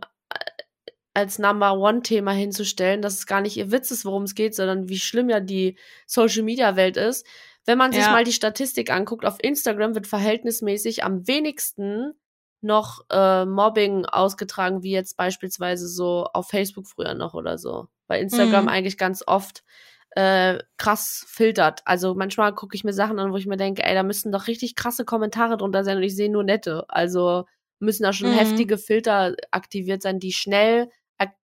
[1.16, 4.90] als Number One-Thema hinzustellen, dass es gar nicht ihr Witz ist, worum es geht, sondern
[4.90, 7.26] wie schlimm ja die Social-Media-Welt ist.
[7.66, 8.12] Wenn man sich ja.
[8.12, 12.14] mal die Statistik anguckt, auf Instagram wird verhältnismäßig am wenigsten
[12.62, 17.88] noch äh, Mobbing ausgetragen, wie jetzt beispielsweise so auf Facebook früher noch oder so.
[18.08, 18.70] Bei Instagram mhm.
[18.70, 19.64] eigentlich ganz oft
[20.12, 21.82] äh, krass filtert.
[21.86, 24.48] Also manchmal gucke ich mir Sachen an, wo ich mir denke, ey, da müssten doch
[24.48, 26.86] richtig krasse Kommentare drunter sein und ich sehe nur nette.
[26.90, 27.46] Also
[27.80, 28.36] müssen da schon mhm.
[28.36, 30.90] heftige Filter aktiviert sein, die schnell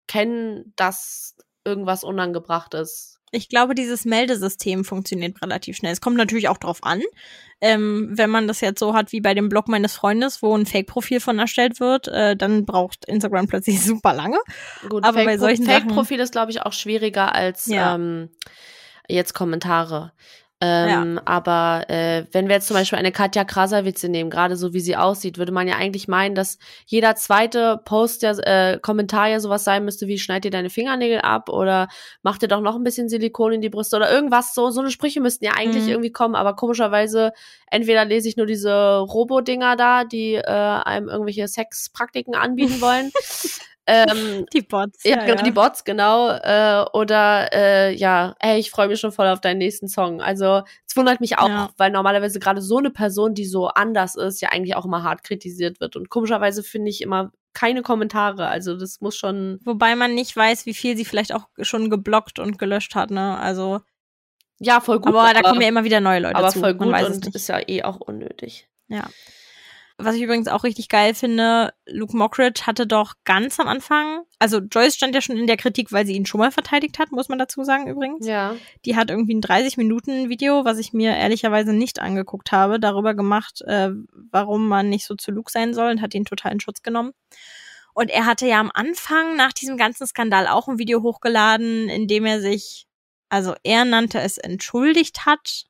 [0.08, 3.16] erkennen, dass irgendwas unangebracht ist.
[3.30, 5.92] Ich glaube, dieses Meldesystem funktioniert relativ schnell.
[5.92, 7.02] Es kommt natürlich auch drauf an,
[7.60, 10.64] ähm, wenn man das jetzt so hat wie bei dem Blog meines Freundes, wo ein
[10.64, 14.38] Fake-Profil von erstellt wird, äh, dann braucht Instagram plötzlich super lange.
[14.88, 17.96] Gut, aber bei solchen Fake-Profil ist, glaube ich, auch schwieriger als ja.
[17.96, 18.30] ähm,
[19.08, 20.12] jetzt Kommentare.
[20.60, 21.22] Ähm, ja.
[21.24, 24.96] Aber äh, wenn wir jetzt zum Beispiel eine Katja Krasavitze nehmen, gerade so wie sie
[24.96, 29.62] aussieht, würde man ja eigentlich meinen, dass jeder zweite Post ja, äh, Kommentar ja sowas
[29.62, 31.86] sein müsste wie schneid dir deine Fingernägel ab oder
[32.22, 34.70] mach dir doch noch ein bisschen Silikon in die Brüste oder irgendwas so.
[34.70, 35.90] So eine Sprüche müssten ja eigentlich mhm.
[35.90, 37.32] irgendwie kommen, aber komischerweise
[37.70, 43.12] entweder lese ich nur diese Robo-Dinger da, die äh, einem irgendwelche Sexpraktiken anbieten wollen.
[43.88, 45.02] Ähm, die Bots.
[45.02, 46.28] Ja, ja, genau, die Bots, genau.
[46.30, 50.20] Äh, oder äh, ja, ey, ich freue mich schon voll auf deinen nächsten Song.
[50.20, 51.70] Also es wundert mich auch, ja.
[51.78, 55.24] weil normalerweise gerade so eine Person, die so anders ist, ja eigentlich auch immer hart
[55.24, 55.96] kritisiert wird.
[55.96, 58.48] Und komischerweise finde ich immer keine Kommentare.
[58.48, 59.58] Also das muss schon.
[59.64, 63.38] Wobei man nicht weiß, wie viel sie vielleicht auch schon geblockt und gelöscht hat, ne?
[63.38, 63.80] Also.
[64.60, 65.08] Ja, voll gut.
[65.08, 66.58] Aber, aber da kommen ja immer wieder neue Leute aber zu.
[66.58, 68.68] Aber voll gut und ist ja eh auch unnötig.
[68.88, 69.08] Ja.
[70.00, 74.58] Was ich übrigens auch richtig geil finde, Luke Mockridge hatte doch ganz am Anfang, also
[74.58, 77.28] Joyce stand ja schon in der Kritik, weil sie ihn schon mal verteidigt hat, muss
[77.28, 78.24] man dazu sagen übrigens.
[78.24, 78.54] Ja.
[78.84, 83.90] Die hat irgendwie ein 30-Minuten-Video, was ich mir ehrlicherweise nicht angeguckt habe, darüber gemacht, äh,
[84.30, 87.10] warum man nicht so zu Luke sein soll und hat ihn total in Schutz genommen.
[87.92, 92.06] Und er hatte ja am Anfang nach diesem ganzen Skandal auch ein Video hochgeladen, in
[92.06, 92.86] dem er sich,
[93.30, 95.64] also er nannte es entschuldigt hat,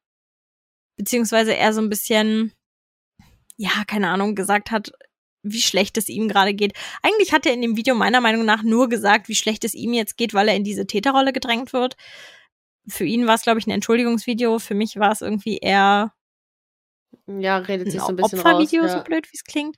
[0.99, 2.53] beziehungsweise er so ein bisschen
[3.59, 4.93] ja, keine Ahnung, gesagt hat,
[5.43, 6.73] wie schlecht es ihm gerade geht.
[7.03, 9.93] Eigentlich hat er in dem Video meiner Meinung nach nur gesagt, wie schlecht es ihm
[9.93, 11.97] jetzt geht, weil er in diese Täterrolle gedrängt wird.
[12.89, 14.59] Für ihn war es, glaube ich, ein Entschuldigungsvideo.
[14.59, 16.13] Für mich war es irgendwie eher
[17.27, 18.99] ja, redet sich so ein bisschen Opfervideo, raus, ja.
[18.99, 19.77] so blöd wie es klingt.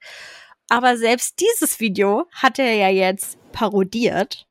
[0.69, 4.47] Aber selbst dieses Video hat er ja jetzt parodiert.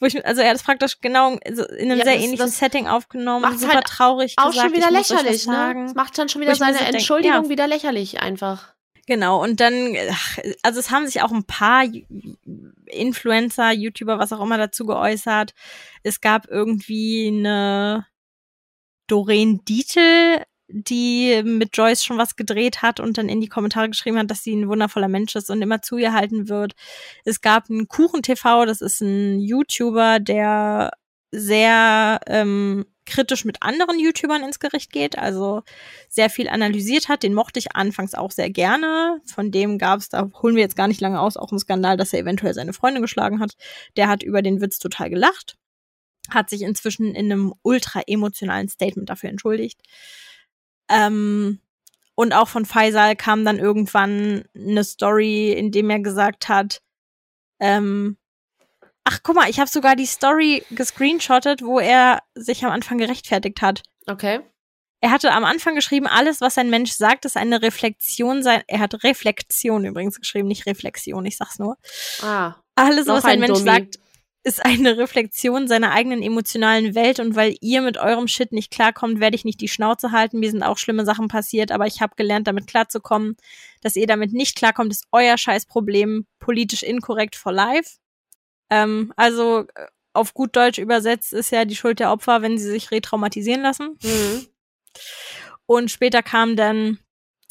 [0.00, 2.58] Wo ich, also er hat es praktisch genau in einem Ja, sehr das- ähnlichen das
[2.58, 5.74] Setting aufgenommen, macht's super halt traurig Auch gesagt, schon wieder lächerlich, ne?
[5.86, 7.48] Das macht dann schon wieder seine so denk, Entschuldigung ja.
[7.48, 8.74] wieder lächerlich einfach.
[9.06, 9.94] Genau, und dann,
[10.62, 11.84] also es haben sich auch ein paar
[12.86, 15.52] Influencer, YouTuber, was auch immer dazu geäußert.
[16.02, 18.06] Es gab irgendwie eine
[19.06, 24.18] Doreen Dietl, die mit Joyce schon was gedreht hat und dann in die Kommentare geschrieben
[24.18, 26.74] hat, dass sie ein wundervoller Mensch ist und immer zu ihr halten wird.
[27.24, 30.92] Es gab einen Kuchen TV, das ist ein YouTuber, der
[31.30, 35.62] sehr ähm, kritisch mit anderen YouTubern ins Gericht geht, also
[36.08, 37.22] sehr viel analysiert hat.
[37.22, 39.20] Den mochte ich anfangs auch sehr gerne.
[39.26, 41.96] Von dem gab es, da holen wir jetzt gar nicht lange aus, auch einen Skandal,
[41.96, 43.52] dass er eventuell seine Freundin geschlagen hat.
[43.96, 45.56] Der hat über den Witz total gelacht,
[46.30, 49.80] hat sich inzwischen in einem ultra emotionalen Statement dafür entschuldigt.
[50.94, 51.60] Ähm,
[52.14, 56.80] und auch von Faisal kam dann irgendwann eine Story, in dem er gesagt hat,
[57.60, 58.16] ähm,
[59.02, 63.62] ach guck mal, ich habe sogar die Story gescreenshottet, wo er sich am Anfang gerechtfertigt
[63.62, 63.82] hat.
[64.06, 64.40] Okay.
[65.00, 68.62] Er hatte am Anfang geschrieben, alles, was ein Mensch sagt, ist eine Reflexion sein.
[68.68, 71.76] Er hat Reflexion übrigens geschrieben, nicht Reflexion, ich sag's nur.
[72.22, 72.54] Ah.
[72.74, 73.70] Alles, was ein, ein Mensch Dummi.
[73.70, 73.98] sagt,
[74.44, 79.18] ist eine Reflexion seiner eigenen emotionalen Welt und weil ihr mit eurem Shit nicht klarkommt,
[79.18, 80.38] werde ich nicht die Schnauze halten.
[80.38, 83.36] Mir sind auch schlimme Sachen passiert, aber ich habe gelernt, damit klarzukommen.
[83.80, 86.26] Dass ihr damit nicht klarkommt, ist euer Scheißproblem.
[86.40, 87.96] Politisch inkorrekt for life.
[88.68, 92.70] Ähm, also äh, auf gut Deutsch übersetzt ist ja die Schuld der Opfer, wenn sie
[92.70, 93.98] sich retraumatisieren lassen.
[94.02, 94.46] Mhm.
[95.64, 96.98] Und später kam dann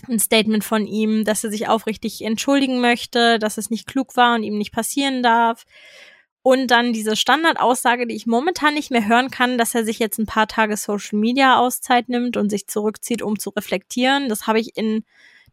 [0.07, 4.35] ein Statement von ihm, dass er sich aufrichtig entschuldigen möchte, dass es nicht klug war
[4.35, 5.65] und ihm nicht passieren darf.
[6.45, 10.17] Und dann diese Standardaussage, die ich momentan nicht mehr hören kann, dass er sich jetzt
[10.19, 14.27] ein paar Tage Social Media Auszeit nimmt und sich zurückzieht, um zu reflektieren.
[14.27, 15.05] Das habe ich in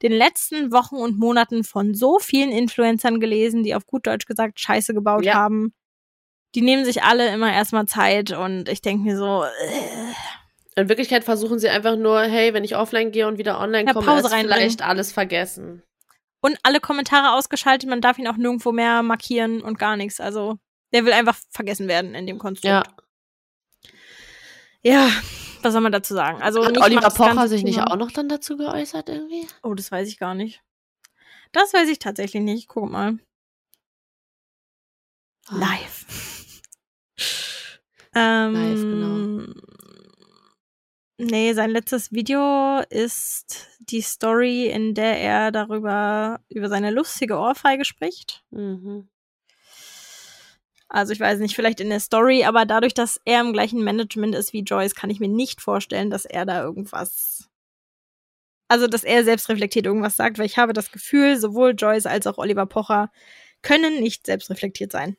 [0.03, 4.59] den letzten Wochen und Monaten von so vielen Influencern gelesen, die auf gut Deutsch gesagt
[4.59, 5.35] Scheiße gebaut Ja.
[5.35, 5.72] haben.
[6.57, 11.22] Die nehmen sich alle immer erstmal Zeit und ich denke mir so, äh, In Wirklichkeit
[11.22, 14.26] versuchen sie einfach nur, hey, wenn ich offline gehe und wieder online Ja, komme, Pause
[14.26, 15.83] ist vielleicht alles vergessen.
[16.40, 17.88] und alle Kommentare ausgeschaltet.
[17.88, 20.18] Man darf ihn auch nirgendwo mehr markieren und gar nichts.
[20.20, 20.59] Also
[20.92, 22.66] der will einfach vergessen werden in dem Konstrukt.
[22.66, 22.83] Ja.
[24.83, 25.11] Ja,
[25.62, 26.40] was soll man dazu sagen?
[26.42, 29.46] Also Hat Oliver Pocher sich nicht auch noch dann dazu geäußert irgendwie?
[29.62, 30.62] Oh, das weiß ich gar nicht.
[31.53, 32.68] Das weiß ich tatsächlich nicht.
[32.68, 33.18] Guck mal.
[35.48, 35.57] Ah.
[35.57, 36.62] Live.
[38.14, 39.61] ähm, Live, genau.
[41.18, 47.85] Nee, sein letztes Video ist die Story, in der er darüber, über seine lustige Ohrfeige
[47.85, 48.42] spricht.
[48.50, 49.11] Mhm.
[50.92, 54.35] Also ich weiß nicht, vielleicht in der Story, aber dadurch, dass er im gleichen Management
[54.35, 57.48] ist wie Joyce, kann ich mir nicht vorstellen, dass er da irgendwas.
[58.68, 62.26] Also, dass er selbst reflektiert irgendwas sagt, weil ich habe das Gefühl, sowohl Joyce als
[62.26, 63.11] auch Oliver Pocher
[63.62, 65.16] können nicht selbst reflektiert sein.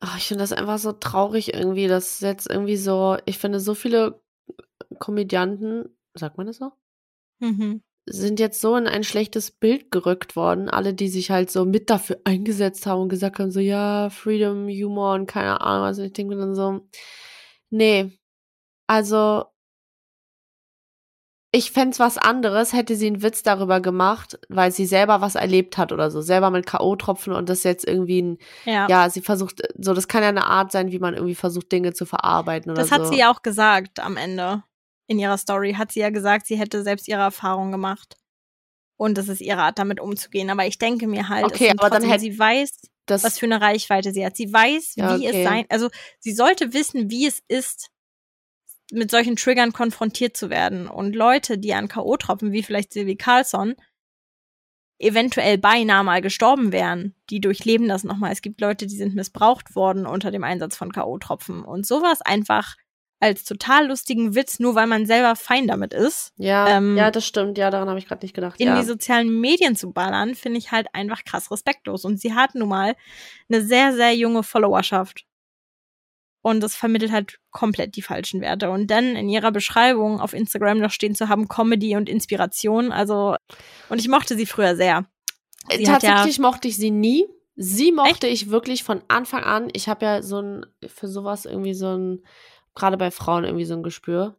[0.00, 3.74] Ach, ich finde das einfach so traurig irgendwie, dass jetzt irgendwie so, ich finde, so
[3.74, 4.20] viele
[4.98, 6.72] Komödianten, sagt man das so?
[7.38, 7.82] Mhm.
[8.06, 10.68] Sind jetzt so in ein schlechtes Bild gerückt worden.
[10.68, 14.68] Alle, die sich halt so mit dafür eingesetzt haben und gesagt haben, so, ja, Freedom,
[14.68, 15.98] Humor und keine Ahnung was.
[15.98, 16.80] Und ich denke mir dann so,
[17.70, 18.18] nee,
[18.88, 19.44] also,
[21.54, 25.76] ich fänd's was anderes, hätte sie einen Witz darüber gemacht, weil sie selber was erlebt
[25.76, 28.88] hat oder so, selber mit K.O.-Tropfen und das jetzt irgendwie ein, Ja.
[28.88, 31.92] ja, sie versucht, so, das kann ja eine Art sein, wie man irgendwie versucht, Dinge
[31.92, 32.96] zu verarbeiten oder das so.
[32.96, 34.64] hat sie ja auch gesagt am Ende.
[35.12, 38.16] In ihrer Story hat sie ja gesagt, sie hätte selbst ihre Erfahrung gemacht.
[38.96, 40.48] Und das ist ihre Art, damit umzugehen.
[40.48, 43.60] Aber ich denke mir halt, Okay, aber dann trotzdem- hätte- sie weiß, was für eine
[43.60, 44.36] Reichweite sie hat.
[44.36, 45.42] Sie weiß, Ja, wie okay.
[45.42, 47.90] es sein, also sie sollte wissen, wie es ist,
[48.90, 50.88] mit solchen Triggern konfrontiert zu werden.
[50.88, 53.74] Und Leute, die an K.O.-Tropfen, wie vielleicht Silvi Carlson,
[54.98, 58.32] eventuell beinahe mal gestorben wären, die durchleben das nochmal.
[58.32, 61.62] Es gibt Leute, die sind missbraucht worden unter dem Einsatz von K.O.-Tropfen.
[61.64, 62.76] Und sowas einfach
[63.22, 67.24] als total lustigen Witz, nur weil man selber fein damit ist, ja, ähm, ja, das
[67.24, 68.60] stimmt, ja, daran habe ich gerade nicht gedacht.
[68.60, 68.80] in ja.
[68.80, 72.04] die sozialen Medien zu ballern, finde ich halt einfach krass respektlos.
[72.04, 72.96] Und sie hat nun mal
[73.48, 75.24] eine sehr, sehr junge Followerschaft.
[76.42, 78.70] Und das vermittelt halt komplett die falschen Werte.
[78.70, 82.90] Und dann in ihrer Beschreibung auf Instagram noch stehen zu haben, Comedy und Inspiration.
[82.90, 83.36] Also,
[83.88, 85.06] und ich mochte sie früher sehr.
[85.70, 87.24] Sie hat ja- Tatsächlich mochte ich sie nie.
[87.54, 89.68] Sie mochte ich wirklich von Anfang an.
[89.74, 92.24] Ich habe ja so ein, für sowas irgendwie so ein,
[92.74, 94.36] gerade bei Frauen irgendwie so ein Gespür.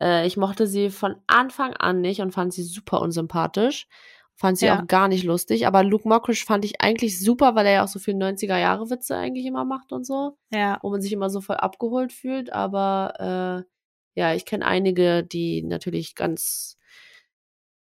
[0.00, 3.86] Äh, ich mochte sie von Anfang an nicht und fand sie super unsympathisch.
[4.34, 4.80] Fand sie ja.
[4.80, 5.66] auch gar nicht lustig.
[5.66, 9.44] Aber Luke Mockridge fand ich eigentlich super, weil er ja auch so viel 90er-Jahre-Witze eigentlich
[9.44, 10.38] immer macht und so.
[10.50, 10.78] Ja.
[10.80, 12.50] Wo man sich immer so voll abgeholt fühlt.
[12.50, 13.70] Aber äh,
[14.18, 16.78] ja, ich kenne einige, die natürlich ganz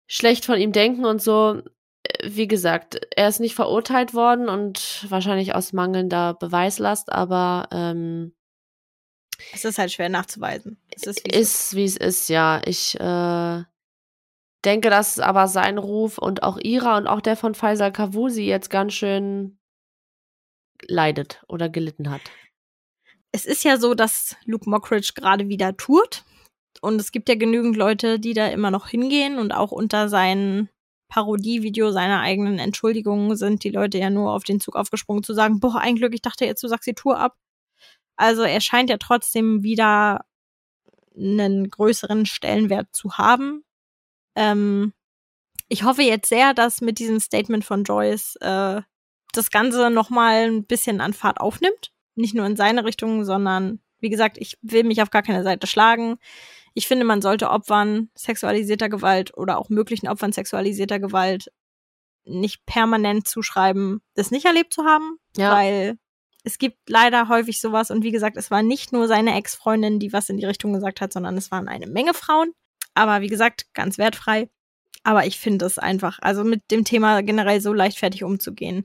[0.07, 1.63] schlecht von ihm denken und so.
[2.03, 8.35] Äh, wie gesagt, er ist nicht verurteilt worden und wahrscheinlich aus mangelnder Beweislast, aber ähm,
[9.53, 10.79] es ist halt schwer nachzuweisen.
[10.91, 12.61] Es ist, wie ist, wie es ist, ja.
[12.65, 13.63] Ich äh,
[14.65, 18.71] denke, dass aber sein Ruf und auch ihrer und auch der von Faisal Kavusi jetzt
[18.71, 19.59] ganz schön
[20.87, 22.23] leidet oder gelitten hat.
[23.33, 26.25] Es ist ja so, dass Luke Mockridge gerade wieder tourt.
[26.81, 30.69] Und es gibt ja genügend Leute, die da immer noch hingehen und auch unter seinem
[31.09, 35.61] Parodievideo seiner eigenen Entschuldigungen sind die Leute ja nur auf den Zug aufgesprungen zu sagen,
[35.61, 37.37] boah, ein Glück, ich dachte jetzt, du sagst die Tour ab.
[38.17, 40.25] Also er scheint ja trotzdem wieder
[41.17, 43.65] einen größeren Stellenwert zu haben.
[44.35, 44.93] Ähm,
[45.69, 48.83] ich hoffe jetzt sehr, dass mit diesem Statement von Joyce äh,
[49.33, 51.93] das Ganze nochmal ein bisschen an Fahrt aufnimmt.
[52.15, 55.67] Nicht nur in seine Richtung, sondern wie gesagt, ich will mich auf gar keine Seite
[55.67, 56.19] schlagen.
[56.75, 61.51] Ich finde, man sollte Opfern sexualisierter Gewalt oder auch möglichen Opfern sexualisierter Gewalt
[62.25, 65.53] nicht permanent zuschreiben, das nicht erlebt zu haben, ja.
[65.53, 65.99] weil
[66.45, 70.13] es gibt leider häufig sowas und wie gesagt, es war nicht nur seine Ex-Freundin, die
[70.13, 72.53] was in die Richtung gesagt hat, sondern es waren eine Menge Frauen.
[72.95, 74.49] Aber wie gesagt, ganz wertfrei.
[75.05, 78.85] Aber ich finde es einfach, also mit dem Thema generell so leichtfertig umzugehen,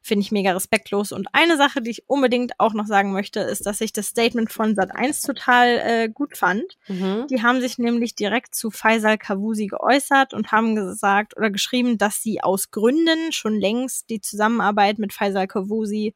[0.00, 1.12] finde ich mega respektlos.
[1.12, 4.50] Und eine Sache, die ich unbedingt auch noch sagen möchte, ist, dass ich das Statement
[4.50, 6.78] von Sat1 total äh, gut fand.
[6.86, 7.26] Mhm.
[7.28, 12.22] Die haben sich nämlich direkt zu Faisal Kavusi geäußert und haben gesagt oder geschrieben, dass
[12.22, 16.14] sie aus Gründen schon längst die Zusammenarbeit mit Faisal Kavusi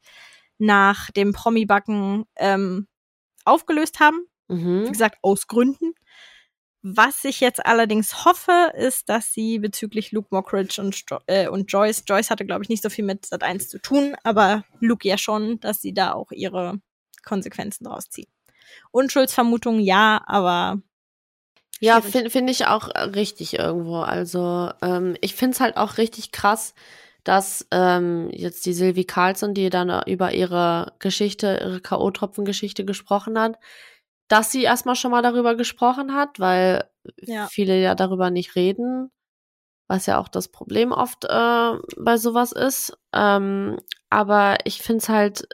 [0.63, 2.87] nach dem Promi-Backen ähm,
[3.43, 4.25] aufgelöst haben.
[4.47, 4.85] Mhm.
[4.85, 5.93] Wie gesagt, aus Gründen.
[6.81, 12.03] Was ich jetzt allerdings hoffe, ist, dass sie bezüglich Luke Mockridge und, äh, und Joyce,
[12.05, 15.17] Joyce hatte, glaube ich, nicht so viel mit Sat 1 zu tun, aber Luke ja
[15.17, 16.79] schon, dass sie da auch ihre
[17.23, 18.27] Konsequenzen draus ziehen.
[18.91, 20.81] Unschuldsvermutung ja, aber.
[21.79, 23.99] Ja, finde find ich auch richtig irgendwo.
[23.99, 26.73] Also, ähm, ich finde es halt auch richtig krass,
[27.23, 33.57] dass ähm, jetzt die Sylvie Carlson, die dann über ihre Geschichte, ihre K.O.-Tropfen-Geschichte gesprochen hat,
[34.27, 36.89] dass sie erstmal schon mal darüber gesprochen hat, weil
[37.21, 37.47] ja.
[37.47, 39.11] viele ja darüber nicht reden,
[39.87, 42.97] was ja auch das Problem oft äh, bei sowas ist.
[43.13, 45.47] Ähm, aber ich finde es halt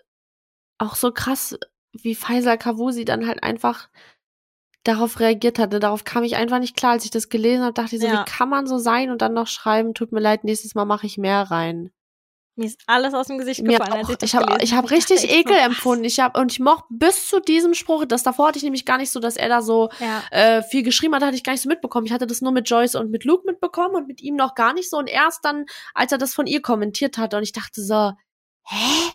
[0.77, 1.57] auch so krass,
[1.91, 3.89] wie Faisal Kavusi dann halt einfach
[4.83, 5.79] darauf reagiert hatte.
[5.79, 6.93] Darauf kam ich einfach nicht klar.
[6.93, 8.21] Als ich das gelesen habe, dachte ich so, ja.
[8.21, 11.05] wie kann man so sein und dann noch schreiben, tut mir leid, nächstes Mal mache
[11.05, 11.91] ich mehr rein.
[12.59, 15.31] Mir ist alles aus dem Gesicht gefallen, ich das Ich habe ich hab richtig ich
[15.31, 16.03] Ekel empfunden.
[16.03, 18.97] Ich hab, und ich mochte bis zu diesem Spruch, das davor hatte ich nämlich gar
[18.97, 20.23] nicht so, dass er da so ja.
[20.31, 22.05] äh, viel geschrieben hat, hatte ich gar nicht so mitbekommen.
[22.05, 24.73] Ich hatte das nur mit Joyce und mit Luke mitbekommen und mit ihm noch gar
[24.73, 24.97] nicht so.
[24.97, 28.11] Und erst dann, als er das von ihr kommentiert hatte und ich dachte so,
[28.63, 29.11] hä?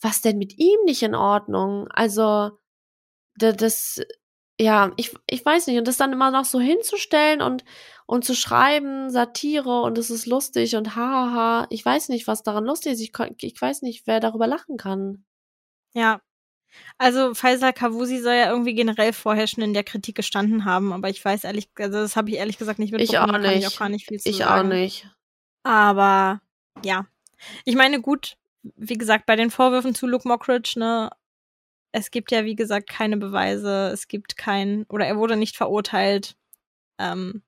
[0.00, 1.88] Was denn mit ihm nicht in Ordnung?
[1.90, 2.52] Also,
[3.34, 4.00] das,
[4.60, 5.78] ja, ich, ich weiß nicht.
[5.78, 7.64] Und das dann immer noch so hinzustellen und,
[8.06, 11.66] und zu schreiben, Satire und es ist lustig und hahaha.
[11.70, 13.00] Ich weiß nicht, was daran lustig ist.
[13.00, 15.24] Ich, ich weiß nicht, wer darüber lachen kann.
[15.92, 16.20] Ja.
[16.98, 21.08] Also Faisal Kavusi soll ja irgendwie generell vorher schon in der Kritik gestanden haben, aber
[21.08, 23.30] ich weiß ehrlich, also das habe ich ehrlich gesagt nicht mitbekommen.
[23.30, 23.58] Ich auch nicht.
[23.58, 24.68] ich auch gar nicht viel zu ich sagen.
[24.68, 25.08] auch nicht.
[25.62, 26.40] Aber
[26.84, 27.06] ja.
[27.64, 31.10] Ich meine, gut, wie gesagt, bei den Vorwürfen zu Luke Mockridge, ne,
[31.92, 36.36] es gibt ja, wie gesagt, keine Beweise, es gibt kein, oder er wurde nicht verurteilt.
[36.98, 37.42] Ähm,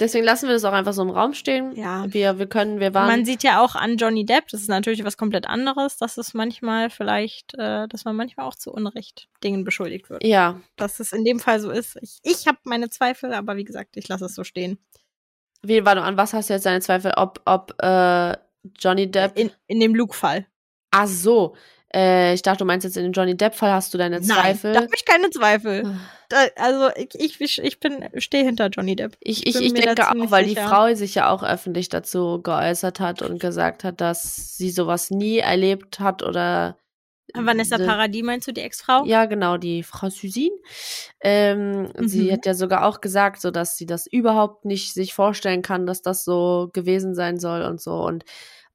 [0.00, 1.74] Deswegen lassen wir das auch einfach so im Raum stehen.
[1.74, 2.04] Ja.
[2.08, 3.08] Wir, wir können, wir waren.
[3.08, 6.34] Man sieht ja auch an Johnny Depp, das ist natürlich was komplett anderes, dass es
[6.34, 10.22] manchmal vielleicht, äh, dass man manchmal auch zu Unrecht Dingen beschuldigt wird.
[10.22, 10.60] Ja.
[10.76, 11.98] Dass es in dem Fall so ist.
[12.00, 14.78] Ich, ich habe meine Zweifel, aber wie gesagt, ich lasse es so stehen.
[15.62, 17.14] Wie, warte, an was hast du jetzt deine Zweifel?
[17.16, 18.36] Ob, ob äh,
[18.78, 19.36] Johnny Depp.
[19.36, 20.46] In, in dem Luke-Fall.
[20.92, 21.56] Ach so.
[21.94, 24.72] Äh, ich dachte, du meinst jetzt in dem Johnny Depp-Fall hast du deine Zweifel.
[24.72, 25.84] Nein, da habe ich keine Zweifel.
[25.86, 25.98] Ah.
[26.28, 29.16] Da, also ich, ich, ich bin stehe hinter Johnny Depp.
[29.20, 30.60] Ich, ich, ich denke auch, weil sicher.
[30.60, 35.10] die Frau sich ja auch öffentlich dazu geäußert hat und gesagt hat, dass sie sowas
[35.10, 36.76] nie erlebt hat oder
[37.34, 39.04] Vanessa Paradis meinst du, die Ex-Frau?
[39.04, 40.50] Ja, genau, die Frau Susin.
[41.20, 42.08] Ähm, mhm.
[42.08, 45.86] Sie hat ja sogar auch gesagt, so dass sie das überhaupt nicht sich vorstellen kann,
[45.86, 47.94] dass das so gewesen sein soll und so.
[47.94, 48.24] Und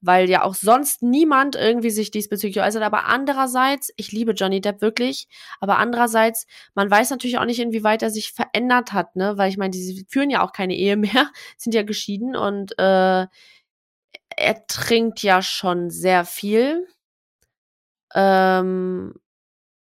[0.06, 2.82] weil ja auch sonst niemand irgendwie sich diesbezüglich äußert.
[2.82, 5.28] Aber andererseits, ich liebe Johnny Depp wirklich,
[5.60, 9.38] aber andererseits, man weiß natürlich auch nicht, inwieweit er sich verändert hat, ne?
[9.38, 13.26] Weil ich meine, die führen ja auch keine Ehe mehr, sind ja geschieden und äh,
[14.36, 16.86] er trinkt ja schon sehr viel.
[18.14, 19.14] Ähm,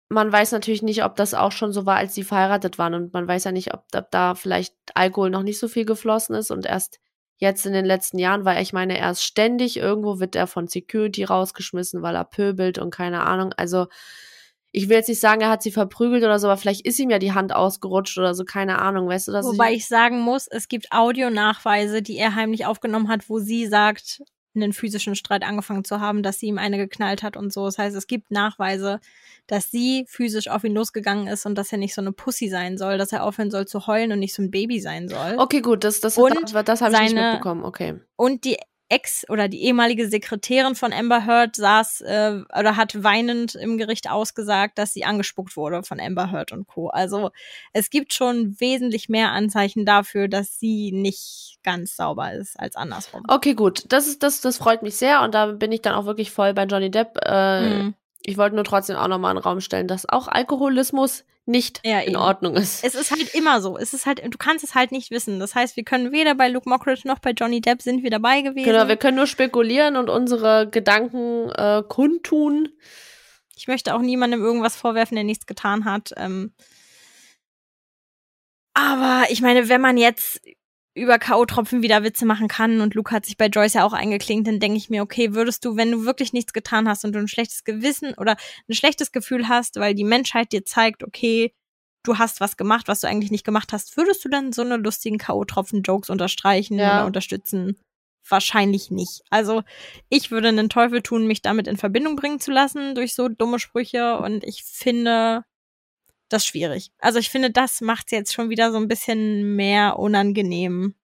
[0.08, 2.94] man weiß natürlich nicht, ob das auch schon so war, als sie verheiratet waren.
[2.94, 6.34] Und man weiß ja nicht, ob, ob da vielleicht Alkohol noch nicht so viel geflossen
[6.34, 6.98] ist und erst
[7.38, 10.68] jetzt in den letzten Jahren, weil ich meine, er ist ständig irgendwo wird er von
[10.68, 13.54] Security rausgeschmissen, weil er pöbelt und keine Ahnung.
[13.56, 13.86] Also
[14.72, 17.10] ich will jetzt nicht sagen, er hat sie verprügelt oder so, aber vielleicht ist ihm
[17.10, 19.46] ja die Hand ausgerutscht oder so, keine Ahnung, weißt du das?
[19.46, 24.22] Wobei ich sagen muss, es gibt Audionachweise, die er heimlich aufgenommen hat, wo sie sagt,
[24.54, 27.64] einen physischen Streit angefangen zu haben, dass sie ihm eine geknallt hat und so.
[27.66, 29.00] Das heißt, es gibt Nachweise,
[29.46, 32.78] dass sie physisch auf ihn losgegangen ist und dass er nicht so eine Pussy sein
[32.78, 35.36] soll, dass er aufhören soll zu heulen und nicht so ein Baby sein soll.
[35.38, 38.00] Okay, gut, das, das, und das, das habe ich nicht mitbekommen, okay.
[38.16, 38.56] Und die
[38.90, 44.10] Ex oder die ehemalige Sekretärin von Amber Heard saß äh, oder hat weinend im Gericht
[44.10, 46.88] ausgesagt, dass sie angespuckt wurde von Amber Heard und Co.
[46.88, 47.30] Also
[47.72, 53.22] es gibt schon wesentlich mehr Anzeichen dafür, dass sie nicht ganz sauber ist als andersrum.
[53.28, 53.84] Okay, gut.
[53.88, 56.52] Das ist das, das freut mich sehr und da bin ich dann auch wirklich voll
[56.52, 57.16] bei Johnny Depp.
[57.24, 57.94] Äh, mhm.
[58.22, 62.00] Ich wollte nur trotzdem auch nochmal in den Raum stellen, dass auch Alkoholismus nicht ja,
[62.00, 62.16] in.
[62.16, 62.84] Ordnung ist.
[62.84, 63.76] Es ist halt immer so.
[63.76, 65.40] Es ist halt, du kannst es halt nicht wissen.
[65.40, 68.42] Das heißt, wir können weder bei Luke Mockridge noch bei Johnny Depp sind wir dabei
[68.42, 68.70] gewesen.
[68.70, 72.68] Genau, wir können nur spekulieren und unsere Gedanken äh, kundtun.
[73.56, 76.12] Ich möchte auch niemandem irgendwas vorwerfen, der nichts getan hat.
[76.16, 76.52] Ähm
[78.74, 80.40] aber ich meine, wenn man jetzt
[80.94, 84.48] über K.O.-Tropfen wieder Witze machen kann und Luke hat sich bei Joyce ja auch eingeklinkt,
[84.48, 87.18] dann denke ich mir, okay, würdest du, wenn du wirklich nichts getan hast und du
[87.18, 88.36] ein schlechtes Gewissen oder
[88.68, 91.54] ein schlechtes Gefühl hast, weil die Menschheit dir zeigt, okay,
[92.02, 94.76] du hast was gemacht, was du eigentlich nicht gemacht hast, würdest du dann so eine
[94.76, 96.98] lustigen K.O.-Tropfen-Jokes unterstreichen ja.
[96.98, 97.76] oder unterstützen?
[98.28, 99.22] Wahrscheinlich nicht.
[99.30, 99.62] Also
[100.08, 103.58] ich würde einen Teufel tun, mich damit in Verbindung bringen zu lassen durch so dumme
[103.58, 105.44] Sprüche und ich finde,
[106.32, 106.90] das schwierig.
[106.98, 110.94] Also ich finde, das macht jetzt schon wieder so ein bisschen mehr unangenehm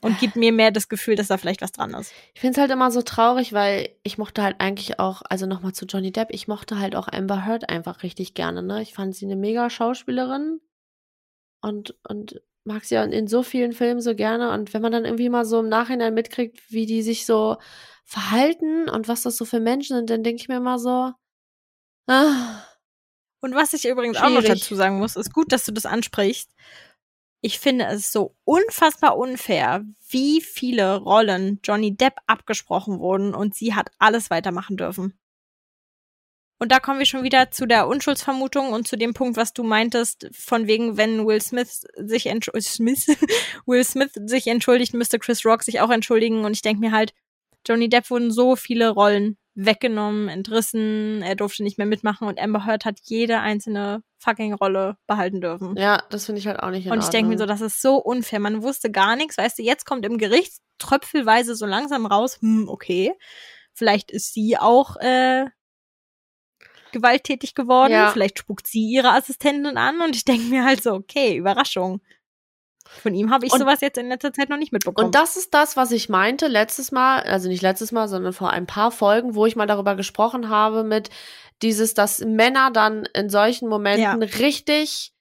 [0.00, 2.12] und gibt mir mehr das Gefühl, dass da vielleicht was dran ist.
[2.34, 5.72] Ich finde es halt immer so traurig, weil ich mochte halt eigentlich auch, also nochmal
[5.72, 8.82] zu Johnny Depp, ich mochte halt auch Amber Heard einfach richtig gerne, ne?
[8.82, 10.60] Ich fand sie eine mega Schauspielerin
[11.60, 14.52] und, und mag sie in so vielen Filmen so gerne.
[14.52, 17.56] Und wenn man dann irgendwie mal so im Nachhinein mitkriegt, wie die sich so
[18.04, 21.12] verhalten und was das so für Menschen sind, dann denke ich mir immer so,
[22.06, 22.62] ah,
[23.46, 24.36] und was ich übrigens Schwierig.
[24.36, 26.50] auch noch dazu sagen muss, ist gut, dass du das ansprichst.
[27.40, 33.74] Ich finde es so unfassbar unfair, wie viele Rollen Johnny Depp abgesprochen wurden und sie
[33.76, 35.16] hat alles weitermachen dürfen.
[36.58, 39.62] Und da kommen wir schon wieder zu der Unschuldsvermutung und zu dem Punkt, was du
[39.62, 42.24] meintest, von wegen, wenn Will Smith sich
[42.62, 43.06] Smith,
[43.64, 46.44] Will Smith sich entschuldigt, müsste Chris Rock sich auch entschuldigen.
[46.44, 47.14] Und ich denke mir halt,
[47.64, 52.66] Johnny Depp wurden so viele Rollen weggenommen, entrissen, er durfte nicht mehr mitmachen und Amber
[52.66, 55.76] Heard hat jede einzelne fucking Rolle behalten dürfen.
[55.76, 57.80] Ja, das finde ich halt auch nicht in Und ich denke mir so, das ist
[57.80, 58.38] so unfair.
[58.38, 62.68] Man wusste gar nichts, weißt du, jetzt kommt im Gericht tröpfelweise so langsam raus, hm,
[62.68, 63.14] okay,
[63.72, 65.46] vielleicht ist sie auch äh,
[66.92, 68.10] gewalttätig geworden, ja.
[68.10, 72.02] vielleicht spuckt sie ihre Assistentin an und ich denke mir halt so, okay, Überraschung.
[72.88, 75.06] Von ihm habe ich und, sowas jetzt in letzter Zeit noch nicht mitbekommen.
[75.06, 78.50] Und das ist das, was ich meinte letztes Mal, also nicht letztes Mal, sondern vor
[78.50, 81.10] ein paar Folgen, wo ich mal darüber gesprochen habe mit
[81.62, 84.38] dieses, dass Männer dann in solchen Momenten ja.
[84.38, 85.12] richtig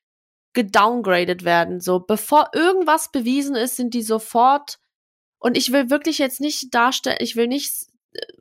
[0.53, 1.81] gedowngradet werden.
[1.81, 4.79] So, bevor irgendwas bewiesen ist, sind die sofort
[5.39, 7.87] und ich will wirklich jetzt nicht darstellen, ich will nicht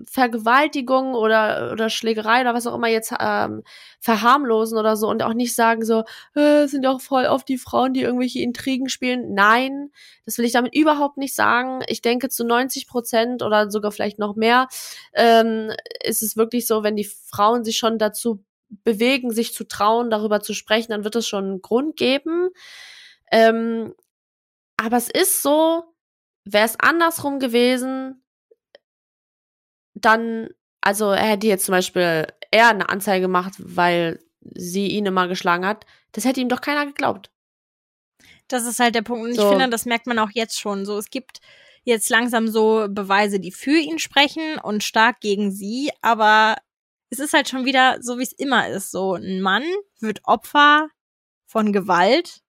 [0.07, 3.62] Vergewaltigung oder, oder Schlägerei oder was auch immer jetzt ähm,
[4.01, 6.05] verharmlosen oder so und auch nicht sagen so,
[6.35, 9.35] äh, sind auch voll oft die Frauen, die irgendwelche Intrigen spielen.
[9.35, 9.91] Nein,
[10.25, 11.81] das will ich damit überhaupt nicht sagen.
[11.89, 14.68] Ich denke zu 90 Prozent oder sogar vielleicht noch mehr
[15.14, 15.70] ähm,
[16.03, 18.45] ist es wirklich so, wenn die Frauen sich schon dazu
[18.83, 22.51] bewegen, sich zu trauen, darüber zu sprechen, dann wird es schon einen Grund geben.
[23.31, 23.95] Ähm,
[24.77, 25.85] aber es ist so,
[26.45, 28.24] wäre es andersrum gewesen,
[30.05, 30.48] dann,
[30.80, 35.66] also er hätte jetzt zum Beispiel er eine Anzeige gemacht, weil sie ihn immer geschlagen
[35.66, 37.30] hat, das hätte ihm doch keiner geglaubt.
[38.48, 39.24] Das ist halt der Punkt.
[39.24, 39.42] Und so.
[39.42, 40.84] ich finde, das merkt man auch jetzt schon.
[40.84, 41.40] So, es gibt
[41.84, 46.57] jetzt langsam so Beweise, die für ihn sprechen und stark gegen sie, aber
[47.11, 48.90] es ist halt schon wieder so, wie es immer ist.
[48.90, 49.64] So, ein Mann
[50.00, 50.88] wird Opfer
[51.46, 52.40] von Gewalt,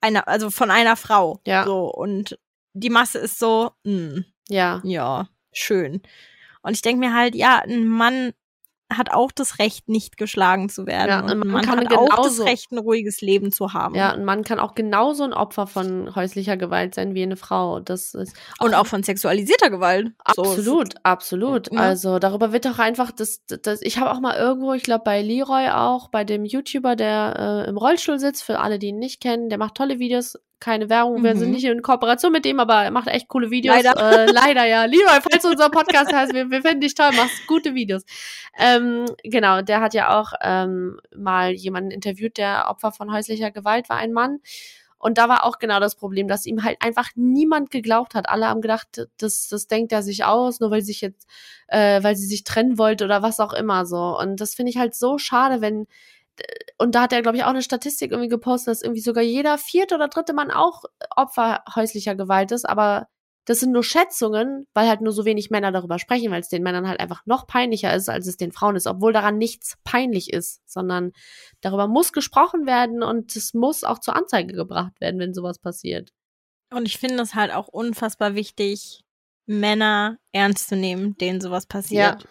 [0.00, 1.40] einer, also von einer Frau.
[1.46, 1.64] Ja.
[1.64, 2.38] So, und
[2.74, 4.80] die Masse ist so, mh, hm, ja.
[4.84, 6.02] Ja, schön.
[6.66, 8.32] Und ich denke mir halt, ja, ein Mann
[8.92, 11.08] hat auch das Recht, nicht geschlagen zu werden.
[11.08, 13.96] Ja, und man kann hat auch das Recht, ein ruhiges Leben zu haben.
[13.96, 17.80] Ja, ein Mann kann auch genauso ein Opfer von häuslicher Gewalt sein wie eine Frau.
[17.80, 20.12] Das ist und auch von sexualisierter Gewalt.
[20.24, 21.72] Absolut, so absolut.
[21.72, 21.80] Ja.
[21.80, 25.20] Also darüber wird doch einfach das, das ich habe auch mal irgendwo, ich glaube bei
[25.20, 29.20] Leroy auch, bei dem YouTuber, der äh, im Rollstuhl sitzt, für alle, die ihn nicht
[29.20, 31.38] kennen, der macht tolle Videos, keine Werbung, wir mhm.
[31.38, 33.76] sind nicht in Kooperation mit dem, aber er macht echt coole Videos.
[33.76, 34.84] Leider, äh, leider ja.
[34.84, 38.04] Lieber, falls unser Podcast heißt, wir, wir finden dich toll, machst gute Videos.
[38.58, 43.88] Ähm, genau, der hat ja auch ähm, mal jemanden interviewt, der Opfer von häuslicher Gewalt
[43.88, 44.38] war, ein Mann.
[44.98, 48.28] Und da war auch genau das Problem, dass ihm halt einfach niemand geglaubt hat.
[48.28, 51.28] Alle haben gedacht, das, das denkt er sich aus, nur weil sie sich jetzt,
[51.68, 54.18] äh, weil sie sich trennen wollte oder was auch immer so.
[54.18, 55.86] Und das finde ich halt so schade, wenn
[56.78, 59.58] und da hat er, glaube ich, auch eine Statistik irgendwie gepostet, dass irgendwie sogar jeder
[59.58, 60.84] vierte oder dritte Mann auch
[61.14, 63.08] Opfer häuslicher Gewalt ist, aber
[63.46, 66.64] das sind nur Schätzungen, weil halt nur so wenig Männer darüber sprechen, weil es den
[66.64, 70.32] Männern halt einfach noch peinlicher ist, als es den Frauen ist, obwohl daran nichts peinlich
[70.32, 71.12] ist, sondern
[71.60, 76.10] darüber muss gesprochen werden und es muss auch zur Anzeige gebracht werden, wenn sowas passiert.
[76.72, 79.04] Und ich finde es halt auch unfassbar wichtig,
[79.46, 82.22] Männer ernst zu nehmen, denen sowas passiert.
[82.22, 82.30] Ja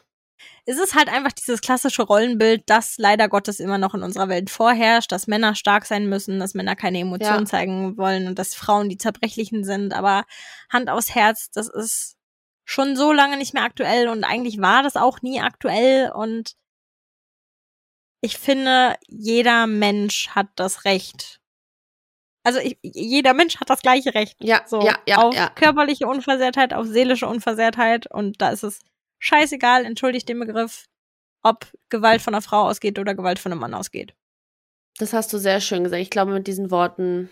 [0.65, 4.49] es ist halt einfach dieses klassische Rollenbild, das leider Gottes immer noch in unserer Welt
[4.49, 7.45] vorherrscht, dass Männer stark sein müssen, dass Männer keine Emotionen ja.
[7.45, 9.93] zeigen wollen und dass Frauen die Zerbrechlichen sind.
[9.93, 10.25] Aber
[10.69, 12.15] Hand aufs Herz, das ist
[12.65, 16.55] schon so lange nicht mehr aktuell und eigentlich war das auch nie aktuell und
[18.21, 21.39] ich finde, jeder Mensch hat das Recht.
[22.43, 24.38] Also ich, jeder Mensch hat das gleiche Recht.
[24.39, 25.49] Ja, so, ja, ja, auf ja.
[25.49, 28.79] körperliche Unversehrtheit, auf seelische Unversehrtheit und da ist es
[29.26, 30.86] scheißegal, entschuldigt den Begriff,
[31.41, 34.13] ob Gewalt von einer Frau ausgeht oder Gewalt von einem Mann ausgeht.
[34.97, 36.01] Das hast du sehr schön gesagt.
[36.01, 37.30] Ich glaube, mit diesen Worten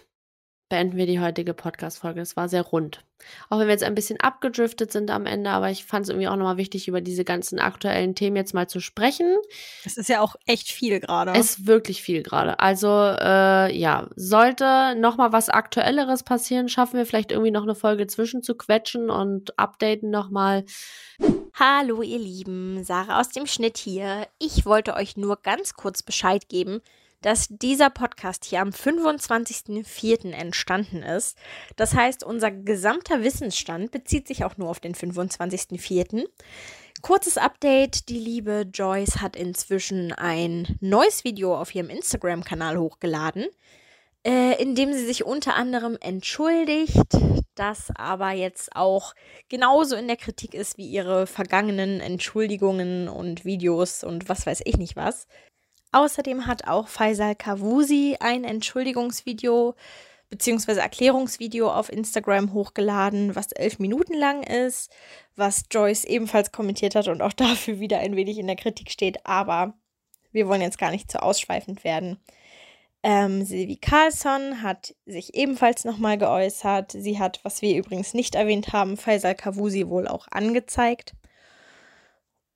[0.69, 2.19] beenden wir die heutige Podcast-Folge.
[2.19, 3.05] Es war sehr rund.
[3.49, 6.27] Auch wenn wir jetzt ein bisschen abgedriftet sind am Ende, aber ich fand es irgendwie
[6.27, 9.37] auch nochmal wichtig, über diese ganzen aktuellen Themen jetzt mal zu sprechen.
[9.85, 11.31] Es ist ja auch echt viel gerade.
[11.33, 12.59] Es ist wirklich viel gerade.
[12.59, 18.07] Also, äh, ja, sollte nochmal was Aktuelleres passieren, schaffen wir vielleicht irgendwie noch eine Folge
[18.07, 20.65] zwischen zu quetschen und updaten nochmal.
[21.55, 24.27] Hallo ihr Lieben, Sarah aus dem Schnitt hier.
[24.39, 26.81] Ich wollte euch nur ganz kurz Bescheid geben,
[27.21, 30.31] dass dieser Podcast hier am 25.04.
[30.31, 31.37] entstanden ist.
[31.75, 36.25] Das heißt, unser gesamter Wissensstand bezieht sich auch nur auf den 25.04.
[37.03, 43.45] Kurzes Update, die liebe Joyce hat inzwischen ein neues Video auf ihrem Instagram-Kanal hochgeladen,
[44.25, 47.17] äh, in dem sie sich unter anderem entschuldigt,
[47.55, 49.13] das aber jetzt auch
[49.49, 54.77] genauso in der Kritik ist wie ihre vergangenen Entschuldigungen und Videos und was weiß ich
[54.77, 55.27] nicht was.
[55.91, 59.75] Außerdem hat auch Faisal Kavusi ein Entschuldigungsvideo
[60.29, 60.79] bzw.
[60.79, 64.91] Erklärungsvideo auf Instagram hochgeladen, was elf Minuten lang ist,
[65.35, 69.25] was Joyce ebenfalls kommentiert hat und auch dafür wieder ein wenig in der Kritik steht.
[69.25, 69.73] Aber
[70.31, 72.19] wir wollen jetzt gar nicht zu ausschweifend werden.
[73.05, 76.93] Ähm, Silvi Carlsson hat sich ebenfalls nochmal geäußert.
[76.93, 81.13] Sie hat, was wir übrigens nicht erwähnt haben, Faisal Kavusi wohl auch angezeigt.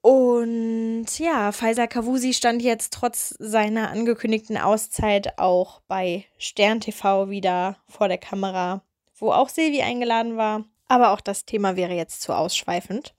[0.01, 7.75] Und ja, Faisal Kavusi stand jetzt trotz seiner angekündigten Auszeit auch bei Stern TV wieder
[7.89, 8.83] vor der Kamera,
[9.17, 10.63] wo auch Silvi eingeladen war.
[10.87, 13.13] Aber auch das Thema wäre jetzt zu ausschweifend.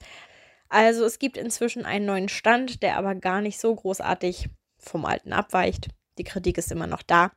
[0.70, 4.48] Also es gibt inzwischen einen neuen Stand, der aber gar nicht so großartig
[4.78, 5.88] vom alten abweicht.
[6.18, 7.32] Die Kritik ist immer noch da.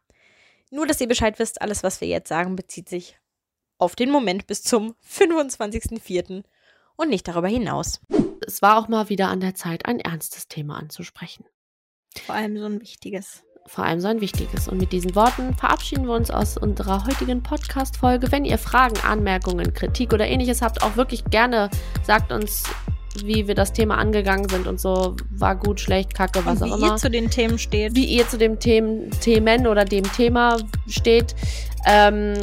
[0.70, 3.18] Nur, dass ihr Bescheid wisst, alles, was wir jetzt sagen, bezieht sich
[3.78, 6.44] auf den Moment bis zum 25.04.
[6.96, 8.00] und nicht darüber hinaus
[8.46, 11.46] es war auch mal wieder an der Zeit, ein ernstes Thema anzusprechen.
[12.26, 13.44] Vor allem so ein wichtiges.
[13.68, 14.68] Vor allem so ein wichtiges.
[14.68, 18.32] Und mit diesen Worten verabschieden wir uns aus unserer heutigen Podcast-Folge.
[18.32, 21.70] Wenn ihr Fragen, Anmerkungen, Kritik oder ähnliches habt, auch wirklich gerne
[22.04, 22.64] sagt uns,
[23.24, 25.16] wie wir das Thema angegangen sind und so.
[25.30, 26.88] War gut, schlecht, kacke, was und auch immer.
[26.88, 27.96] Wie ihr zu den Themen steht.
[27.96, 30.58] Wie ihr zu dem Themen, Themen oder dem Thema
[30.88, 31.36] steht.
[31.86, 32.36] Ähm,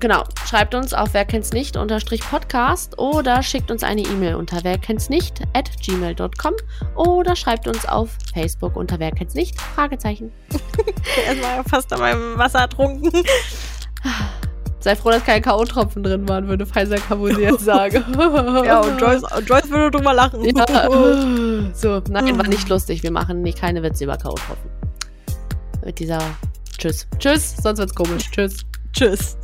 [0.00, 4.64] Genau, schreibt uns auf wer kennt's nicht unterstrich Podcast oder schickt uns eine E-Mail unter
[4.64, 6.52] wer kennt's nicht at gmail.com
[6.96, 10.32] oder schreibt uns auf Facebook unter wer kennt's nicht Fragezeichen.
[11.26, 13.12] Erstmal fast an meinem Wasser ertrunken.
[14.84, 18.04] Sei froh, dass keine K.O.-Tropfen drin waren, würde Pfizer Kabusi jetzt sagen.
[18.66, 20.44] ja, und Joyce, Joyce würde drüber lachen.
[20.44, 20.66] Ja.
[21.74, 23.02] So, nein, war nicht lustig.
[23.02, 24.68] Wir machen nicht keine Witze über K.O.-Tropfen.
[25.86, 26.18] Mit dieser
[26.76, 27.06] Tschüss.
[27.18, 28.30] Tschüss, sonst wird's komisch.
[28.30, 28.58] Tschüss.
[28.92, 29.38] Tschüss.